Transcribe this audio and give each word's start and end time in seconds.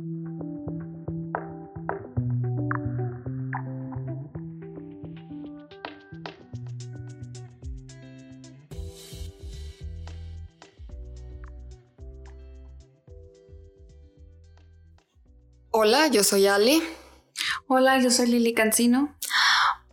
Hola, 0.00 0.12
yo 16.06 16.24
soy 16.24 16.46
Ale. 16.46 16.80
Hola, 17.66 18.00
yo 18.00 18.10
soy 18.10 18.28
Lili 18.28 18.54
Cancino. 18.54 19.14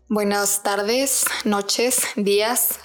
Buenas 0.07 0.63
tardes, 0.63 1.25
noches, 1.43 2.03
días. 2.15 2.79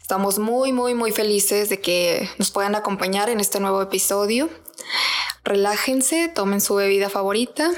Estamos 0.00 0.38
muy, 0.38 0.72
muy, 0.72 0.94
muy 0.94 1.12
felices 1.12 1.68
de 1.68 1.82
que 1.82 2.30
nos 2.38 2.50
puedan 2.50 2.74
acompañar 2.74 3.28
en 3.28 3.40
este 3.40 3.60
nuevo 3.60 3.82
episodio. 3.82 4.48
Relájense, 5.44 6.28
tomen 6.28 6.60
su 6.60 6.74
bebida 6.74 7.08
favorita. 7.08 7.70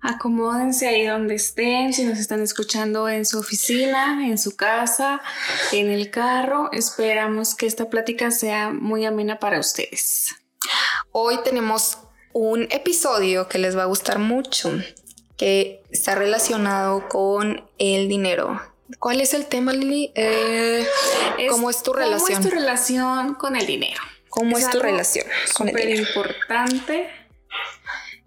Acomódense 0.00 0.88
ahí 0.88 1.06
donde 1.06 1.36
estén, 1.36 1.92
si 1.92 2.04
nos 2.04 2.18
están 2.18 2.42
escuchando 2.42 3.08
en 3.08 3.24
su 3.24 3.38
oficina, 3.38 4.26
en 4.26 4.36
su 4.36 4.56
casa, 4.56 5.20
en 5.70 5.90
el 5.90 6.10
carro. 6.10 6.70
Esperamos 6.72 7.54
que 7.54 7.66
esta 7.66 7.88
plática 7.88 8.32
sea 8.32 8.70
muy 8.70 9.04
amena 9.04 9.38
para 9.38 9.60
ustedes. 9.60 10.34
Hoy 11.12 11.38
tenemos 11.44 11.98
un 12.32 12.62
episodio 12.70 13.48
que 13.48 13.58
les 13.58 13.76
va 13.76 13.82
a 13.82 13.86
gustar 13.86 14.18
mucho, 14.18 14.72
que 15.36 15.82
está 15.90 16.16
relacionado 16.16 17.08
con 17.08 17.64
el 17.78 18.08
dinero. 18.08 18.60
¿Cuál 18.98 19.20
es 19.20 19.34
el 19.34 19.46
tema, 19.46 19.72
Lili? 19.72 20.12
Eh, 20.14 20.84
¿Cómo 21.48 21.70
es 21.70 21.82
tu 21.82 21.92
relación? 21.92 22.38
¿Cómo 22.38 22.38
es 22.40 22.50
tu 22.50 22.50
relación 22.50 23.34
con 23.34 23.56
el 23.56 23.66
dinero? 23.66 24.00
¿Cómo 24.32 24.56
es, 24.56 24.70
tu 24.70 24.80
relación 24.80 25.26
con 25.52 25.68
el 25.68 25.76
dinero? 25.76 26.00
importante 26.08 27.06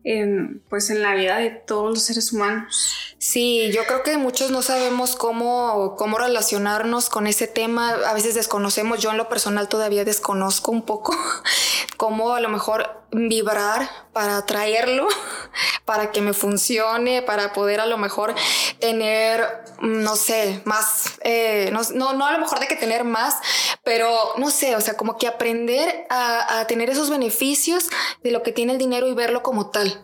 en, 0.06 0.62
pues 0.70 0.92
en 0.92 1.02
la 1.02 1.16
vida 1.16 1.38
de 1.38 1.50
todos 1.50 1.90
los 1.90 2.04
seres 2.04 2.32
humanos. 2.32 3.16
Sí, 3.18 3.72
yo 3.74 3.86
creo 3.86 4.04
que 4.04 4.18
muchos 4.18 4.52
no 4.52 4.62
sabemos 4.62 5.16
cómo, 5.16 5.96
cómo 5.98 6.20
relacionarnos 6.20 7.10
con 7.10 7.26
ese 7.26 7.48
tema. 7.48 7.90
A 7.90 8.14
veces 8.14 8.36
desconocemos, 8.36 9.00
yo 9.00 9.10
en 9.10 9.18
lo 9.18 9.28
personal 9.28 9.68
todavía 9.68 10.06
desconozco 10.06 10.72
un 10.72 10.84
poco 10.84 11.16
cómo 11.98 12.36
a 12.36 12.40
lo 12.40 12.50
mejor 12.50 13.04
vibrar 13.12 13.90
para 14.14 14.38
atraerlo, 14.38 15.08
para 15.86 16.12
que 16.12 16.22
me 16.22 16.34
funcione, 16.34 17.24
para 17.24 17.54
poder 17.54 17.80
a 17.80 17.86
lo 17.88 17.98
mejor 17.98 18.36
tener, 18.80 19.44
no 19.82 20.16
sé, 20.16 20.62
más, 20.66 21.14
eh, 21.24 21.72
no, 21.72 22.14
no, 22.14 22.26
a 22.26 22.32
lo 22.32 22.40
mejor 22.40 22.60
de 22.60 22.68
que 22.68 22.76
tener 22.76 23.06
más, 23.06 23.36
pero 23.84 24.34
no 24.38 24.52
sé, 24.52 24.76
o 24.76 24.82
sea, 24.82 24.96
como 24.98 25.18
que 25.18 25.28
aprender 25.28 26.06
a, 26.10 26.60
a 26.60 26.68
tener 26.68 26.90
esos 26.90 27.10
beneficios 27.10 27.90
de 28.22 28.32
lo 28.32 28.44
que 28.44 28.52
tiene 28.52 28.74
el 28.74 28.78
dinero 28.78 29.08
y 29.08 29.14
verlo 29.14 29.42
como 29.42 29.72
tal. 29.72 29.95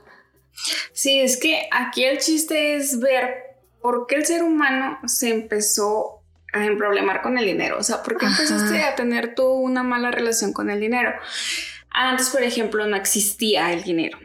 Sí, 0.94 1.20
es 1.20 1.38
que 1.38 1.68
aquí 1.72 2.04
el 2.04 2.20
chiste 2.20 2.76
es 2.76 3.00
ver 3.00 3.58
por 3.82 4.06
qué 4.08 4.16
el 4.16 4.26
ser 4.26 4.44
humano 4.44 5.00
se 5.08 5.30
empezó 5.30 6.24
a 6.54 6.66
emproblemar 6.66 7.22
con 7.22 7.38
el 7.38 7.46
dinero. 7.46 7.78
O 7.80 7.84
sea, 7.84 8.04
¿por 8.04 8.18
qué 8.18 8.26
empezaste 8.26 8.84
a 8.84 8.96
tener 8.96 9.36
tú 9.36 9.46
una 9.46 9.84
mala 9.84 10.12
relación 10.12 10.54
con 10.54 10.70
el 10.70 10.80
dinero? 10.80 11.12
Antes, 11.90 12.30
por 12.30 12.44
ejemplo, 12.44 12.86
no 12.88 12.96
existía 12.96 13.74
el 13.74 13.84
dinero. 13.84 14.20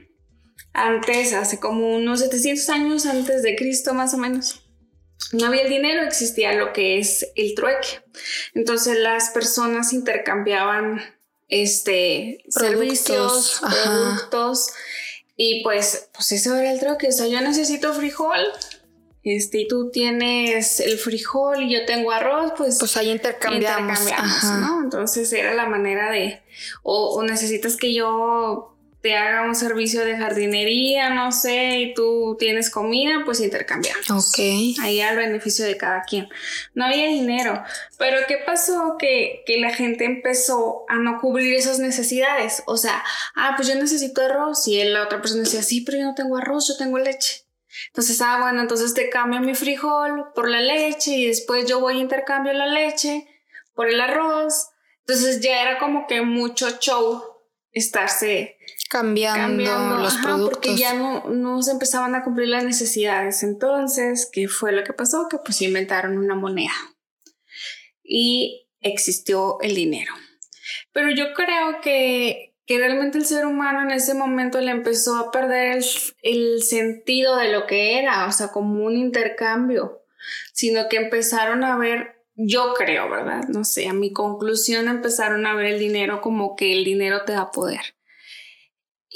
Antes, 0.73 1.33
hace 1.33 1.59
como 1.59 1.95
unos 1.97 2.21
700 2.21 2.69
años 2.69 3.07
antes 3.07 3.43
de 3.43 3.57
Cristo, 3.57 3.95
más 3.95 4.13
o 4.13 4.19
menos, 4.19 4.63
no 5.33 5.47
había 5.47 5.63
el 5.63 5.71
dinero, 5.71 6.03
existía 6.03 6.53
lo 6.53 6.73
que 6.73 6.99
es 6.99 7.27
el 7.35 7.55
trueque. 7.55 8.01
Entonces 8.55 8.99
las 8.99 9.31
personas 9.31 9.93
intercambiaban 9.93 11.01
este, 11.49 12.45
servicios, 12.49 13.61
productos 13.61 14.71
y 15.37 15.63
pues, 15.63 16.09
pues 16.13 16.33
eso 16.33 16.57
era 16.57 16.73
el 16.73 16.81
trueque. 16.81 17.09
O 17.09 17.13
sea, 17.13 17.27
yo 17.27 17.41
necesito 17.41 17.93
frijol. 17.93 18.41
Este, 19.23 19.63
y 19.63 19.69
tú 19.69 19.91
tienes 19.91 20.79
el 20.79 20.99
frijol 20.99 21.65
y 21.65 21.75
yo 21.75 21.85
tengo 21.85 22.13
arroz, 22.13 22.53
pues. 22.57 22.79
Pues 22.79 22.97
ahí 22.97 23.11
intercambiamos. 23.11 24.01
¿no? 24.61 24.83
Entonces 24.85 25.33
era 25.33 25.53
la 25.53 25.67
manera 25.67 26.11
de. 26.11 26.43
O, 26.83 27.23
necesitas 27.23 27.77
que 27.77 27.93
yo 27.93 28.76
te 29.07 29.15
haga 29.15 29.43
un 29.43 29.55
servicio 29.55 30.05
de 30.05 30.17
jardinería, 30.17 31.11
no 31.11 31.31
sé, 31.31 31.79
y 31.79 31.95
tú 31.95 32.35
tienes 32.41 32.71
comida, 32.71 33.23
pues 33.25 33.39
intercambiamos. 33.39 34.11
Ok. 34.11 34.41
Ahí 34.83 35.01
al 35.01 35.17
beneficio 35.17 35.65
de 35.65 35.77
cada 35.77 36.03
quien. 36.03 36.29
No 36.75 36.87
había 36.87 37.07
dinero. 37.07 37.63
Pero 37.99 38.19
¿qué 38.27 38.39
pasó? 38.45 38.97
Que, 38.99 39.45
que 39.47 39.59
la 39.59 39.73
gente 39.73 40.07
empezó 40.07 40.87
a 40.89 40.97
no 40.97 41.21
cubrir 41.21 41.55
esas 41.55 41.79
necesidades. 41.79 42.65
O 42.67 42.77
sea, 42.77 43.01
ah, 43.37 43.53
pues 43.55 43.69
yo 43.69 43.77
necesito 43.77 44.23
arroz. 44.23 44.67
Y 44.67 44.83
la 44.83 45.05
otra 45.05 45.21
persona 45.21 45.45
decía, 45.45 45.63
sí, 45.63 45.83
pero 45.83 45.99
yo 45.99 46.05
no 46.07 46.17
tengo 46.17 46.37
arroz, 46.37 46.67
yo 46.67 46.77
tengo 46.77 46.99
leche. 46.99 47.47
Entonces, 47.91 48.21
ah, 48.23 48.41
bueno, 48.41 48.61
entonces 48.61 48.93
te 48.93 49.09
cambio 49.09 49.39
mi 49.39 49.55
frijol 49.55 50.33
por 50.35 50.51
la 50.51 50.61
leche 50.61 51.13
y 51.13 51.29
después 51.29 51.65
yo 51.69 51.79
voy 51.79 51.99
a 51.99 52.01
intercambio 52.01 52.53
la 52.55 52.67
leche 52.67 53.25
por 53.73 53.89
el 53.89 54.01
arroz. 54.01 54.71
Entonces 55.07 55.41
ya 55.41 55.63
era 55.63 55.79
como 55.79 56.09
que 56.09 56.23
mucho 56.23 56.69
show 56.81 57.23
estarse 57.71 58.57
cambiando, 58.89 59.99
los 59.99 60.15
productos. 60.17 60.59
Porque 60.59 60.77
ya 60.77 60.95
no, 60.95 61.29
no 61.29 61.63
se 61.63 61.73
empezaban 61.73 62.15
a 62.15 62.23
cumplir 62.23 62.49
las 62.49 62.65
necesidades. 62.65 63.43
Entonces, 63.43 64.29
¿qué 64.33 64.49
fue 64.49 64.73
lo 64.73 64.85
que 64.85 64.93
pasó? 64.93 65.29
Que 65.29 65.39
pues 65.39 65.63
inventaron 65.63 66.19
una 66.19 66.35
moneda 66.35 66.73
y 68.03 68.69
existió 68.81 69.59
el 69.61 69.75
dinero. 69.75 70.13
Pero 70.93 71.11
yo 71.11 71.35
creo 71.35 71.81
que, 71.83 72.55
que 72.67 72.79
realmente 72.79 73.19
el 73.19 73.27
ser 73.27 73.47
humano 73.47 73.83
en 73.83 73.91
ese 73.91 74.15
momento 74.15 74.61
le 74.61 74.71
empezó 74.71 75.17
a 75.17 75.31
perder 75.31 75.77
el, 75.77 75.85
el 76.23 76.63
sentido 76.63 77.37
de 77.37 77.53
lo 77.53 77.67
que 77.67 77.99
era, 77.99 78.27
o 78.27 78.33
sea, 78.33 78.49
como 78.49 78.85
un 78.85 78.97
intercambio, 78.97 80.03
sino 80.53 80.89
que 80.89 80.97
empezaron 80.97 81.65
a 81.65 81.77
ver 81.77 82.17
yo 82.37 82.75
creo, 82.75 83.09
¿verdad? 83.09 83.49
No 83.49 83.65
sé, 83.65 83.89
a 83.89 83.95
mi 83.95 84.13
conclusión 84.13 84.89
empezaron 84.89 85.47
a 85.47 85.55
ver 85.55 85.67
el 85.67 85.79
dinero 85.79 86.21
como 86.21 86.55
que 86.55 86.73
el 86.73 86.85
dinero 86.85 87.23
te 87.25 87.33
da 87.33 87.51
poder. 87.51 87.96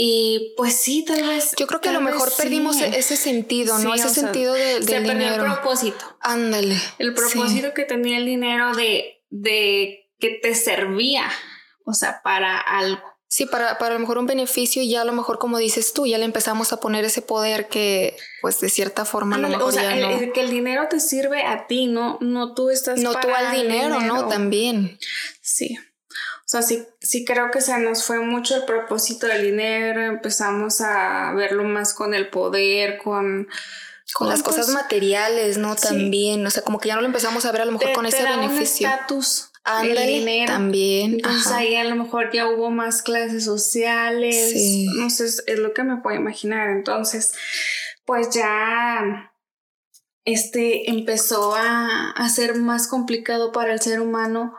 Y 0.03 0.55
pues 0.57 0.77
sí, 0.77 1.05
tal 1.05 1.23
vez. 1.27 1.53
Yo 1.59 1.67
creo 1.67 1.83
que 1.83 1.91
a 1.91 1.93
lo 1.93 2.01
mejor 2.01 2.33
perdimos 2.35 2.81
ese 2.81 3.17
sentido, 3.17 3.79
¿no? 3.81 3.95
ese 3.95 4.09
sentido 4.09 4.55
de, 4.55 4.81
del 4.81 4.87
se 4.87 5.01
dinero. 5.01 5.45
el 5.45 5.53
propósito. 5.53 6.17
Ándale. 6.21 6.75
El 6.97 7.13
propósito 7.13 7.75
que 7.75 7.85
tenía 7.85 8.17
el 8.17 8.25
dinero 8.25 8.75
de, 8.75 9.23
de 9.29 10.11
que 10.19 10.31
te 10.31 10.55
servía, 10.55 11.31
o 11.85 11.93
sea, 11.93 12.23
para 12.25 12.59
algo. 12.59 13.03
Sí, 13.29 13.45
para, 13.45 13.77
para 13.77 13.91
a 13.91 13.95
lo 13.99 14.01
mejor 14.01 14.17
un 14.17 14.27
beneficio 14.27 14.81
y 14.81 14.89
ya 14.89 15.03
a 15.03 15.05
lo 15.05 15.13
mejor 15.13 15.39
como 15.39 15.59
dices 15.59 15.93
tú, 15.93 16.07
ya 16.07 16.17
le 16.17 16.25
empezamos 16.25 16.73
a 16.73 16.81
poner 16.81 17.05
ese 17.05 17.21
poder 17.21 17.69
que 17.69 18.17
pues 18.41 18.59
de 18.59 18.71
cierta 18.71 19.05
forma 19.05 19.37
lo 19.37 19.49
mejor 19.51 19.65
o 19.65 19.71
sea, 19.71 19.93
que 20.33 20.41
el 20.41 20.51
dinero 20.51 20.89
te 20.89 20.99
sirve 20.99 21.43
a 21.43 21.67
ti, 21.67 21.89
no, 21.89 22.17
no 22.23 22.55
tú 22.55 22.71
estás 22.71 22.99
No 23.01 23.13
tú 23.13 23.29
al 23.29 23.55
dinero, 23.55 24.01
¿no? 24.01 24.29
También. 24.29 24.99
Sí. 25.43 25.77
O 26.51 26.59
sea, 26.59 26.63
sí, 26.63 26.85
sí 27.01 27.25
creo 27.25 27.53
que 27.53 27.61
se 27.61 27.79
nos 27.79 28.03
fue 28.03 28.19
mucho 28.19 28.57
el 28.57 28.65
propósito 28.65 29.29
del 29.29 29.45
dinero, 29.45 30.03
empezamos 30.03 30.81
a 30.81 31.33
verlo 31.33 31.63
más 31.63 31.95
con 31.95 32.13
el 32.13 32.29
poder, 32.29 32.99
con... 32.99 33.47
Con, 34.13 34.29
las 34.29 34.43
cosas 34.43 34.67
pues, 34.67 34.75
materiales, 34.75 35.59
¿no? 35.59 35.77
También, 35.77 36.45
o 36.45 36.51
sea, 36.51 36.65
como 36.65 36.81
que 36.81 36.89
ya 36.89 36.97
no 36.97 37.03
lo 37.03 37.07
empezamos 37.07 37.45
a 37.45 37.53
ver 37.53 37.61
a 37.61 37.65
lo 37.67 37.71
mejor 37.71 37.93
con 37.93 38.05
ese 38.05 38.25
beneficio. 38.25 38.89
estatus 38.89 39.53
el 39.85 40.07
dinero. 40.09 40.53
También. 40.53 41.13
Entonces 41.13 41.53
ahí 41.53 41.77
a 41.77 41.85
lo 41.85 41.95
mejor 41.95 42.33
ya 42.33 42.49
hubo 42.49 42.69
más 42.71 43.03
clases 43.03 43.45
sociales. 43.45 44.53
No 44.97 45.09
sé, 45.09 45.27
es 45.27 45.59
lo 45.61 45.73
que 45.73 45.85
me 45.85 45.99
puedo 45.99 46.17
imaginar. 46.17 46.71
Entonces, 46.71 47.33
pues 48.05 48.31
ya 48.31 49.33
este 50.25 50.91
empezó 50.91 51.55
a, 51.55 52.11
a 52.11 52.29
ser 52.29 52.57
más 52.57 52.89
complicado 52.89 53.53
para 53.53 53.73
el 53.73 53.81
ser 53.81 54.01
humano 54.01 54.53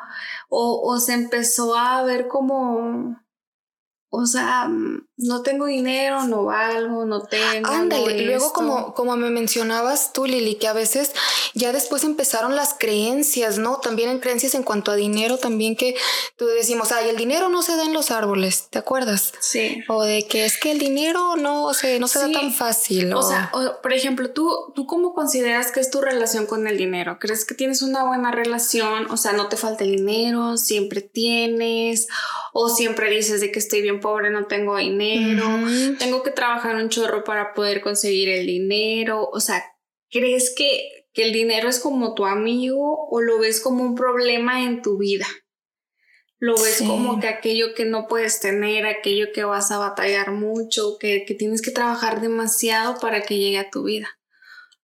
o, 0.53 0.81
o 0.91 0.99
se 0.99 1.13
empezó 1.13 1.75
a 1.75 2.03
ver 2.03 2.27
como 2.27 3.17
o 4.13 4.25
sea, 4.25 4.67
mm, 4.67 5.07
no 5.19 5.41
tengo 5.41 5.67
dinero, 5.67 6.25
no 6.27 6.43
valgo, 6.43 7.05
no 7.05 7.21
tengo. 7.23 7.69
Ándale, 7.69 8.25
luego 8.25 8.51
como, 8.51 8.93
como 8.93 9.15
me 9.15 9.29
mencionabas 9.29 10.11
tú, 10.11 10.25
Lili, 10.25 10.55
que 10.55 10.67
a 10.67 10.73
veces 10.73 11.13
ya 11.53 11.71
después 11.71 12.03
empezaron 12.03 12.57
las 12.57 12.75
creencias, 12.77 13.57
¿no? 13.57 13.77
También 13.77 14.09
en 14.09 14.19
creencias 14.19 14.53
en 14.53 14.63
cuanto 14.63 14.91
a 14.91 14.95
dinero, 14.95 15.37
también 15.37 15.77
que 15.77 15.95
tú 16.35 16.45
decimos, 16.45 16.91
ay, 16.91 17.07
el 17.07 17.15
dinero 17.15 17.47
no 17.47 17.61
se 17.61 17.77
da 17.77 17.85
en 17.85 17.93
los 17.93 18.11
árboles, 18.11 18.67
¿te 18.69 18.79
acuerdas? 18.79 19.31
Sí. 19.39 19.81
O 19.87 20.03
de 20.03 20.27
que 20.27 20.43
es 20.43 20.59
que 20.59 20.71
el 20.71 20.79
dinero 20.79 21.37
no, 21.37 21.73
se, 21.73 21.97
no 21.97 22.09
se 22.09 22.19
da 22.19 22.29
tan 22.33 22.51
fácil. 22.51 23.13
O, 23.13 23.21
sea, 23.21 23.49
por 23.81 23.93
ejemplo, 23.93 24.31
¿tú, 24.31 24.73
¿tú 24.75 24.87
cómo 24.87 25.13
consideras 25.13 25.71
que 25.71 25.79
es 25.79 25.89
tu 25.89 26.01
relación 26.01 26.47
con 26.47 26.67
el 26.67 26.77
dinero? 26.77 27.17
¿Crees 27.17 27.45
que 27.45 27.55
tienes 27.55 27.81
una 27.81 28.03
buena 28.03 28.31
relación? 28.31 29.09
O 29.09 29.15
sea, 29.15 29.31
no 29.31 29.47
te 29.47 29.55
falta 29.55 29.85
el 29.85 29.95
dinero, 29.95 30.57
siempre 30.57 30.99
tienes, 30.99 32.09
o 32.51 32.67
siempre 32.67 33.09
dices 33.09 33.39
de 33.39 33.53
que 33.53 33.59
estoy 33.59 33.81
bien 33.81 34.00
pobre, 34.01 34.29
no 34.29 34.47
tengo 34.47 34.77
dinero, 34.77 35.45
tengo 35.97 36.23
que 36.23 36.31
trabajar 36.31 36.75
un 36.75 36.89
chorro 36.89 37.23
para 37.23 37.53
poder 37.53 37.79
conseguir 37.79 38.27
el 38.27 38.45
dinero, 38.45 39.29
o 39.31 39.39
sea, 39.39 39.63
¿crees 40.09 40.53
que, 40.53 41.07
que 41.13 41.23
el 41.23 41.31
dinero 41.31 41.69
es 41.69 41.79
como 41.79 42.13
tu 42.13 42.25
amigo 42.25 43.07
o 43.09 43.21
lo 43.21 43.39
ves 43.39 43.61
como 43.61 43.83
un 43.83 43.95
problema 43.95 44.63
en 44.63 44.81
tu 44.81 44.97
vida? 44.97 45.27
lo 46.41 46.55
ves 46.55 46.81
como 46.81 47.19
que 47.19 47.27
aquello 47.27 47.75
que 47.75 47.85
no 47.85 48.07
puedes 48.07 48.39
tener, 48.39 48.87
aquello 48.87 49.27
que 49.31 49.43
vas 49.43 49.69
a 49.69 49.77
batallar 49.77 50.31
mucho, 50.31 50.97
que, 50.99 51.23
que 51.23 51.35
tienes 51.35 51.61
que 51.61 51.69
trabajar 51.69 52.19
demasiado 52.19 52.99
para 52.99 53.21
que 53.21 53.37
llegue 53.37 53.59
a 53.59 53.69
tu 53.69 53.83
vida. 53.83 54.09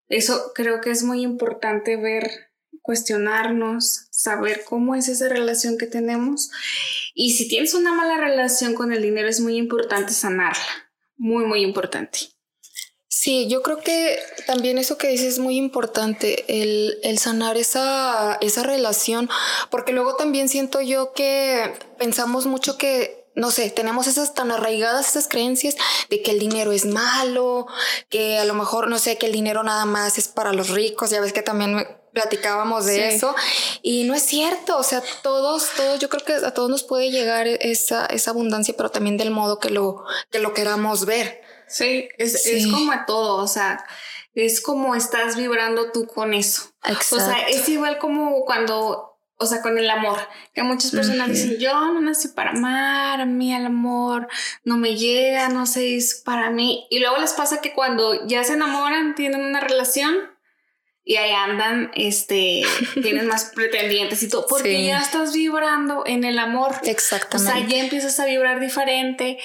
Eso 0.07 0.51
creo 0.53 0.81
que 0.81 0.91
es 0.91 1.01
muy 1.01 1.23
importante 1.23 1.97
ver, 1.97 2.46
cuestionarnos, 2.87 4.07
saber 4.11 4.63
cómo 4.63 4.95
es 4.95 5.09
esa 5.09 5.27
relación 5.27 5.77
que 5.77 5.87
tenemos. 5.87 6.49
Y 7.13 7.33
si 7.33 7.49
tienes 7.49 7.73
una 7.73 7.93
mala 7.93 8.17
relación 8.17 8.73
con 8.75 8.93
el 8.93 9.01
dinero, 9.01 9.27
es 9.27 9.41
muy 9.41 9.57
importante 9.57 10.13
sanarla. 10.13 10.63
Muy, 11.17 11.43
muy 11.43 11.63
importante. 11.63 12.19
Sí, 13.09 13.49
yo 13.49 13.61
creo 13.61 13.79
que 13.79 14.17
también 14.45 14.77
eso 14.77 14.97
que 14.97 15.09
dices 15.09 15.33
es 15.33 15.39
muy 15.39 15.57
importante, 15.57 16.45
el, 16.47 16.97
el, 17.03 17.17
sanar 17.17 17.57
esa, 17.57 18.37
esa 18.39 18.63
relación, 18.63 19.29
porque 19.69 19.91
luego 19.91 20.15
también 20.15 20.47
siento 20.47 20.79
yo 20.79 21.11
que 21.11 21.73
pensamos 21.97 22.45
mucho 22.45 22.77
que, 22.77 23.27
no 23.35 23.51
sé, 23.51 23.69
tenemos 23.69 24.07
esas 24.07 24.33
tan 24.33 24.51
arraigadas, 24.51 25.09
esas 25.09 25.27
creencias 25.27 25.75
de 26.09 26.21
que 26.21 26.31
el 26.31 26.39
dinero 26.39 26.71
es 26.71 26.85
malo, 26.85 27.67
que 28.07 28.37
a 28.37 28.45
lo 28.45 28.53
mejor, 28.53 28.87
no 28.87 28.97
sé, 28.97 29.17
que 29.17 29.25
el 29.25 29.33
dinero 29.33 29.61
nada 29.61 29.83
más 29.83 30.17
es 30.17 30.29
para 30.29 30.53
los 30.53 30.69
ricos, 30.69 31.09
ya 31.09 31.19
ves 31.19 31.33
que 31.33 31.41
también 31.41 31.85
platicábamos 32.17 32.87
de 32.87 33.09
eso 33.13 33.35
y 33.83 34.03
no 34.05 34.15
es 34.15 34.23
cierto, 34.23 34.75
o 34.75 34.81
sea, 34.81 35.03
todos, 35.21 35.69
todos, 35.77 35.99
yo 35.99 36.09
creo 36.09 36.25
que 36.25 36.33
a 36.33 36.51
todos 36.51 36.67
nos 36.67 36.81
puede 36.81 37.11
llegar 37.11 37.45
esa, 37.47 38.07
esa 38.07 38.31
abundancia, 38.31 38.73
pero 38.75 38.89
también 38.89 39.17
del 39.17 39.29
modo 39.29 39.59
que 39.59 39.69
lo, 39.69 40.03
que 40.31 40.39
lo 40.39 40.55
queramos 40.55 41.05
ver. 41.05 41.41
Sí, 41.67 42.09
es, 42.17 42.47
es 42.47 42.65
como 42.71 42.91
a 42.91 43.05
todo, 43.05 43.35
o 43.35 43.47
sea, 43.47 43.85
es 44.33 44.61
como 44.61 44.95
estás 44.95 45.35
vibrando 45.35 45.91
tú 45.91 46.07
con 46.07 46.33
eso. 46.33 46.71
Exacto. 46.83 47.17
O 47.17 47.19
sea, 47.19 47.47
es 47.49 47.69
igual 47.69 47.99
como 47.99 48.45
cuando, 48.45 49.19
o 49.35 49.45
sea, 49.45 49.61
con 49.61 49.77
el 49.77 49.87
amor, 49.91 50.17
que 50.53 50.63
muchas 50.63 50.89
personas 50.89 51.29
dicen, 51.29 51.59
yo 51.59 51.73
no 51.73 52.01
nací 52.01 52.29
para 52.29 52.49
amar, 52.49 53.21
a 53.21 53.25
mí 53.25 53.53
el 53.53 53.67
amor 53.67 54.27
no 54.63 54.77
me 54.77 54.95
llega, 54.95 55.49
no 55.49 55.67
sé, 55.67 55.97
es 55.97 56.15
para 56.25 56.49
mí. 56.49 56.87
Y 56.89 56.97
luego 56.97 57.17
les 57.17 57.33
pasa 57.33 57.61
que 57.61 57.73
cuando 57.73 58.25
ya 58.25 58.43
se 58.43 58.53
enamoran, 58.53 59.13
tienen 59.13 59.45
una 59.45 59.59
relación, 59.59 60.15
y 61.09 61.15
ahí 61.15 61.31
andan, 61.31 61.89
este, 61.95 62.63
tienes 63.01 63.23
más 63.23 63.51
pretendientes 63.55 64.21
y 64.23 64.27
todo, 64.27 64.45
porque 64.45 64.83
ya 64.83 64.99
estás 64.99 65.33
vibrando 65.33 66.03
en 66.05 66.25
el 66.25 66.37
amor. 66.37 66.75
Exactamente. 66.83 67.49
O 67.49 67.55
sea, 67.55 67.65
ya 67.65 67.81
empiezas 67.81 68.19
a 68.19 68.25
vibrar 68.25 68.59
diferente 68.59 69.37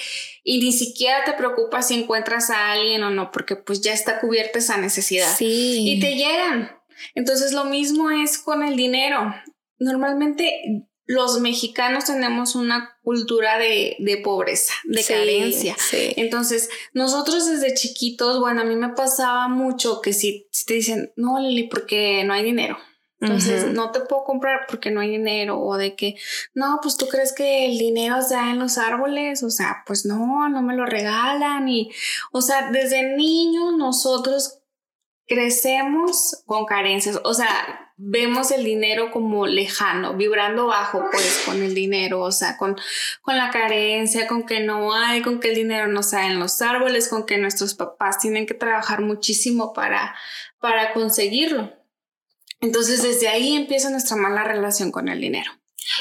y 0.43 0.59
ni 0.59 0.73
siquiera 0.73 1.23
te 1.23 1.31
preocupas 1.31 1.87
si 1.87 1.93
encuentras 1.93 2.49
a 2.49 2.73
alguien 2.73 3.01
o 3.03 3.11
no, 3.11 3.31
porque 3.31 3.55
pues 3.55 3.79
ya 3.79 3.93
está 3.93 4.19
cubierta 4.19 4.59
esa 4.59 4.75
necesidad. 4.75 5.33
Sí. 5.37 5.85
Y 5.87 6.01
te 6.01 6.15
llegan. 6.15 6.69
Entonces 7.15 7.53
lo 7.53 7.63
mismo 7.63 8.11
es 8.11 8.37
con 8.37 8.61
el 8.61 8.75
dinero. 8.75 9.33
Normalmente 9.79 10.85
los 11.05 11.39
mexicanos 11.39 12.05
tenemos 12.05 12.55
una 12.55 12.97
cultura 13.03 13.57
de, 13.57 14.21
pobreza, 14.23 14.73
de 14.85 15.03
carencia. 15.03 15.75
Entonces, 15.91 16.69
nosotros 16.93 17.45
desde 17.47 17.73
chiquitos, 17.73 18.39
bueno, 18.39 18.61
a 18.61 18.65
mí 18.65 18.75
me 18.75 18.89
pasaba 18.89 19.47
mucho 19.47 20.01
que 20.01 20.13
si, 20.13 20.47
te 20.65 20.75
dicen, 20.75 21.11
no, 21.15 21.39
Lili, 21.39 21.63
porque 21.63 22.23
no 22.23 22.33
hay 22.33 22.43
dinero. 22.43 22.77
Entonces, 23.19 23.67
no 23.71 23.91
te 23.91 24.01
puedo 24.01 24.25
comprar 24.25 24.65
porque 24.67 24.91
no 24.91 24.99
hay 24.99 25.09
dinero 25.09 25.57
o 25.61 25.77
de 25.77 25.95
que, 25.95 26.15
no, 26.53 26.79
pues 26.81 26.97
tú 26.97 27.07
crees 27.07 27.31
que 27.31 27.65
el 27.67 27.77
dinero 27.77 28.17
está 28.17 28.51
en 28.51 28.59
los 28.59 28.77
árboles, 28.77 29.43
o 29.43 29.49
sea, 29.49 29.83
pues 29.87 30.05
no, 30.05 30.49
no 30.49 30.61
me 30.61 30.75
lo 30.75 30.85
regalan 30.85 31.69
y, 31.69 31.89
o 32.33 32.41
sea, 32.41 32.69
desde 32.69 33.15
niños 33.15 33.77
nosotros 33.77 34.62
crecemos 35.27 36.43
con 36.45 36.65
carencias, 36.65 37.19
o 37.23 37.33
sea, 37.33 37.93
vemos 37.95 38.51
el 38.51 38.63
dinero 38.63 39.11
como 39.11 39.45
lejano, 39.45 40.15
vibrando 40.15 40.67
bajo 40.67 41.05
pues 41.11 41.43
con 41.45 41.61
el 41.61 41.73
dinero, 41.73 42.21
o 42.21 42.31
sea, 42.31 42.57
con, 42.57 42.75
con 43.21 43.37
la 43.37 43.49
carencia, 43.49 44.27
con 44.27 44.45
que 44.45 44.59
no 44.59 44.93
hay, 44.93 45.21
con 45.21 45.39
que 45.39 45.49
el 45.49 45.55
dinero 45.55 45.87
no 45.87 46.03
sale 46.03 46.33
en 46.33 46.39
los 46.39 46.61
árboles, 46.61 47.07
con 47.07 47.25
que 47.25 47.37
nuestros 47.37 47.73
papás 47.75 48.19
tienen 48.19 48.45
que 48.45 48.53
trabajar 48.53 49.01
muchísimo 49.01 49.73
para, 49.73 50.15
para 50.59 50.93
conseguirlo. 50.93 51.71
Entonces 52.59 53.03
desde 53.03 53.27
ahí 53.27 53.55
empieza 53.55 53.89
nuestra 53.89 54.15
mala 54.15 54.43
relación 54.43 54.91
con 54.91 55.09
el 55.09 55.19
dinero. 55.21 55.51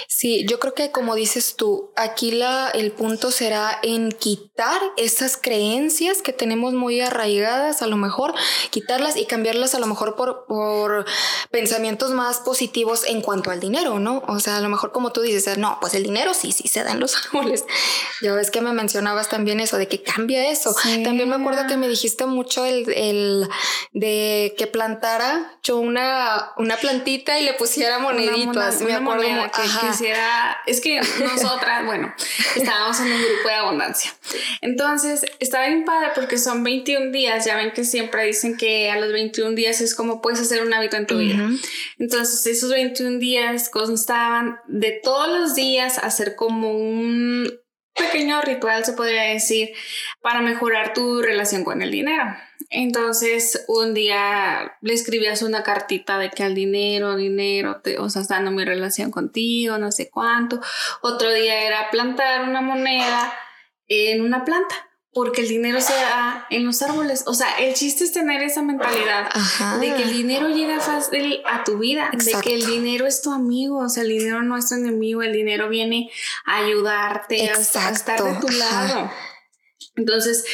Sí, 0.09 0.45
yo 0.49 0.59
creo 0.59 0.75
que 0.75 0.91
como 0.91 1.15
dices 1.15 1.57
tú, 1.57 1.93
aquí 1.97 2.31
la, 2.31 2.71
el 2.71 2.93
punto 2.93 3.31
será 3.31 3.79
en 3.83 4.13
quitar 4.13 4.81
esas 4.97 5.37
creencias 5.37 6.23
que 6.23 6.33
tenemos 6.33 6.75
muy 6.75 7.01
arraigadas, 7.01 7.83
a 7.83 7.87
lo 7.87 7.97
mejor, 7.97 8.35
quitarlas 8.71 9.17
y 9.17 9.27
cambiarlas 9.27 9.75
a 9.75 9.81
lo 9.81 9.87
mejor 9.87 10.17
por, 10.17 10.47
por 10.47 11.07
pensamientos 11.51 12.11
más 12.11 12.39
positivos 12.39 13.05
en 13.07 13.23
cuanto 13.23 13.51
al 13.51 13.61
dinero, 13.61 13.99
¿no? 13.99 14.23
O 14.29 14.41
sea, 14.41 14.57
a 14.57 14.61
lo 14.61 14.69
mejor 14.69 14.93
como 14.93 15.13
tú 15.13 15.21
dices, 15.23 15.59
no, 15.59 15.79
pues 15.81 15.95
el 15.95 16.03
dinero 16.03 16.35
sí, 16.35 16.53
sí 16.53 16.69
se 16.69 16.85
da 16.85 16.93
en 16.93 17.01
los 17.01 17.17
árboles. 17.27 17.65
Ya 18.21 18.35
ves 18.35 18.51
que 18.51 18.61
me 18.61 18.73
mencionabas 18.73 19.29
también 19.29 19.61
eso, 19.61 19.77
de 19.77 19.89
que 19.89 20.03
cambia 20.03 20.51
eso. 20.51 20.75
También 21.05 21.29
me 21.29 21.37
acuerdo 21.37 21.67
que 21.67 21.77
me 21.77 21.89
dijiste 21.89 22.27
mucho 22.27 22.65
el, 22.65 22.91
el 22.93 23.49
de 23.93 24.55
que 24.57 24.67
plantara 24.67 25.59
yo 25.63 25.79
una, 25.79 26.53
una 26.57 26.77
plantita 26.77 27.39
y 27.39 27.45
le 27.45 27.55
pusiera 27.55 27.99
moneditas. 27.99 28.81
me 28.81 28.95
acuerdo 28.95 29.27
quisiera, 29.81 30.59
es 30.67 30.81
que 30.81 31.01
nosotras, 31.01 31.85
bueno, 31.87 32.15
estábamos 32.57 33.01
en 33.01 33.13
un 33.13 33.23
grupo 33.23 33.49
de 33.49 33.55
abundancia. 33.55 34.13
Entonces, 34.61 35.25
estaba 35.39 35.67
bien 35.67 35.85
padre 35.85 36.11
porque 36.15 36.39
son 36.39 36.63
21 36.63 37.11
días, 37.11 37.45
ya 37.45 37.57
ven 37.57 37.73
que 37.73 37.85
siempre 37.85 38.25
dicen 38.25 38.57
que 38.57 38.91
a 38.91 38.99
los 38.99 39.13
21 39.13 39.53
días 39.53 39.81
es 39.81 39.95
como 39.95 40.21
puedes 40.21 40.41
hacer 40.41 40.63
un 40.63 40.73
hábito 40.73 40.97
en 40.97 41.07
tu 41.07 41.19
vida. 41.19 41.51
Entonces, 41.99 42.47
esos 42.47 42.71
21 42.71 43.19
días 43.19 43.69
constaban 43.69 44.59
de 44.67 45.01
todos 45.03 45.29
los 45.29 45.55
días 45.55 45.99
hacer 45.99 46.37
como 46.37 46.71
un 46.71 47.51
pequeño 47.95 48.41
ritual, 48.43 48.85
se 48.85 48.93
podría 48.93 49.23
decir, 49.23 49.71
para 50.21 50.41
mejorar 50.41 50.95
tu 50.95 51.21
relación 51.21 51.65
con 51.65 51.83
el 51.83 51.91
dinero. 51.91 52.25
Entonces, 52.73 53.65
un 53.69 53.93
día 53.93 54.79
le 54.81 54.95
escribías 54.95 55.43
una 55.43 55.63
cartita 55.63 56.19
de 56.19 56.31
que 56.31 56.43
al 56.43 56.55
dinero, 56.55 57.17
dinero, 57.17 57.81
te, 57.83 57.99
o 57.99 58.09
sea, 58.09 58.23
dando 58.23 58.51
mi 58.51 58.65
relación 58.65 59.11
contigo, 59.11 59.77
no 59.79 59.93
sé 59.93 60.09
cuánto. 60.11 60.61
Otro 61.03 61.33
día 61.33 61.67
era 61.67 61.91
plantar 61.91 62.49
una 62.49 62.63
moneda 62.63 63.33
en 63.89 64.23
una 64.23 64.45
planta 64.45 64.89
porque 65.13 65.43
el 65.43 65.49
dinero 65.49 65.81
se 65.81 65.93
da 65.93 66.47
en 66.49 66.65
los 66.65 66.81
árboles. 66.81 67.25
O 67.27 67.35
sea, 67.35 67.59
el 67.59 67.75
chiste 67.75 68.05
es 68.05 68.13
tener 68.13 68.43
esa 68.43 68.63
mentalidad 68.63 69.31
de 69.79 69.95
que 69.95 70.05
el 70.05 70.13
dinero 70.13 70.49
llega 70.49 70.81
fácil 70.81 71.43
a 71.45 71.65
tu 71.65 71.79
vida, 71.79 72.11
de 72.13 72.41
que 72.43 72.55
el 72.55 72.65
dinero 72.65 73.07
es 73.07 73.21
tu 73.21 73.31
amigo, 73.31 73.81
o 73.81 73.89
sea, 73.91 74.05
el 74.05 74.09
dinero 74.09 74.43
no 74.43 74.57
es 74.57 74.71
tu 74.71 74.77
enemigo, 74.77 75.23
el 75.23 75.35
dinero 75.35 75.69
viene 75.69 76.11
a 76.47 76.65
ayudarte, 76.65 77.51
a, 77.51 77.59
estar 77.59 78.23
de 78.25 78.41
tu 78.41 78.49
lado. 78.49 79.11
Entonces, 79.97 80.45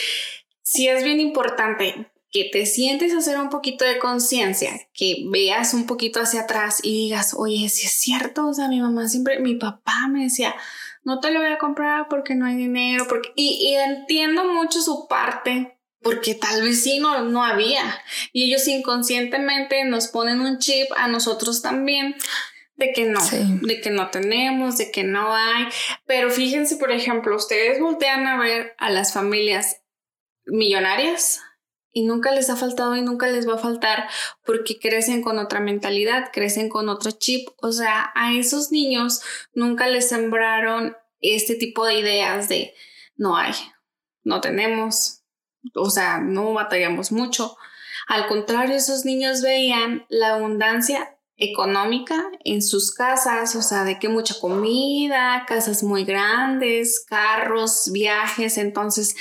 sí 0.68 0.86
es 0.86 1.02
bien 1.02 1.18
importante 1.18 2.10
que 2.30 2.44
te 2.44 2.66
sientes 2.66 3.14
a 3.14 3.18
hacer 3.18 3.38
un 3.38 3.48
poquito 3.48 3.86
de 3.86 3.98
conciencia, 3.98 4.70
que 4.92 5.24
veas 5.30 5.72
un 5.72 5.86
poquito 5.86 6.20
hacia 6.20 6.42
atrás 6.42 6.80
y 6.82 6.92
digas, 6.92 7.32
oye, 7.34 7.70
si 7.70 7.86
es 7.86 7.92
cierto, 7.92 8.46
o 8.46 8.52
sea, 8.52 8.68
mi 8.68 8.78
mamá 8.78 9.08
siempre, 9.08 9.38
mi 9.38 9.54
papá 9.54 10.08
me 10.10 10.24
decía, 10.24 10.54
no 11.04 11.20
te 11.20 11.30
lo 11.30 11.40
voy 11.40 11.48
a 11.48 11.56
comprar 11.56 12.08
porque 12.10 12.34
no 12.34 12.44
hay 12.44 12.56
dinero, 12.56 13.06
porque... 13.08 13.32
Y, 13.34 13.74
entiendo 13.76 14.44
mucho 14.44 14.82
su 14.82 15.08
parte, 15.08 15.78
porque 16.02 16.34
tal 16.34 16.60
vez 16.60 16.82
sí 16.82 16.98
no, 16.98 17.22
no 17.22 17.42
había. 17.42 18.02
Y 18.34 18.44
ellos 18.44 18.68
inconscientemente 18.68 19.86
nos 19.86 20.08
ponen 20.08 20.42
un 20.42 20.58
chip 20.58 20.88
a 20.98 21.08
nosotros 21.08 21.62
también 21.62 22.14
de 22.76 22.92
que 22.92 23.06
no, 23.06 23.20
de 23.62 23.80
que 23.80 23.88
no 23.88 24.10
tenemos, 24.10 24.76
de 24.76 24.90
que 24.90 25.02
no 25.02 25.34
hay. 25.34 25.68
Pero 26.04 26.30
fíjense, 26.30 26.76
por 26.76 26.92
ejemplo, 26.92 27.34
ustedes 27.34 27.80
voltean 27.80 28.26
a 28.26 28.36
ver 28.36 28.74
a 28.76 28.90
las 28.90 29.14
familias 29.14 29.80
millonarias 30.48 31.40
y 31.92 32.04
nunca 32.04 32.32
les 32.32 32.50
ha 32.50 32.56
faltado 32.56 32.96
y 32.96 33.02
nunca 33.02 33.28
les 33.28 33.48
va 33.48 33.54
a 33.54 33.58
faltar 33.58 34.08
porque 34.44 34.78
crecen 34.78 35.22
con 35.22 35.38
otra 35.38 35.60
mentalidad, 35.60 36.30
crecen 36.32 36.68
con 36.68 36.88
otro 36.88 37.10
chip. 37.12 37.48
O 37.60 37.72
sea, 37.72 38.12
a 38.14 38.34
esos 38.34 38.70
niños 38.70 39.20
nunca 39.52 39.88
les 39.88 40.08
sembraron 40.08 40.96
este 41.20 41.54
tipo 41.54 41.84
de 41.86 41.98
ideas 41.98 42.48
de 42.48 42.74
no 43.16 43.36
hay, 43.36 43.52
no 44.22 44.40
tenemos, 44.40 45.22
o 45.74 45.90
sea, 45.90 46.18
no 46.18 46.52
batallamos 46.52 47.10
mucho. 47.10 47.56
Al 48.06 48.26
contrario, 48.26 48.76
esos 48.76 49.04
niños 49.04 49.42
veían 49.42 50.06
la 50.08 50.34
abundancia 50.34 51.17
económica 51.38 52.30
en 52.44 52.62
sus 52.62 52.92
casas, 52.92 53.54
o 53.54 53.62
sea, 53.62 53.84
de 53.84 54.00
que 54.00 54.08
mucha 54.08 54.34
comida, 54.40 55.44
casas 55.46 55.84
muy 55.84 56.04
grandes, 56.04 57.04
carros, 57.08 57.90
viajes, 57.92 58.58
entonces 58.58 59.14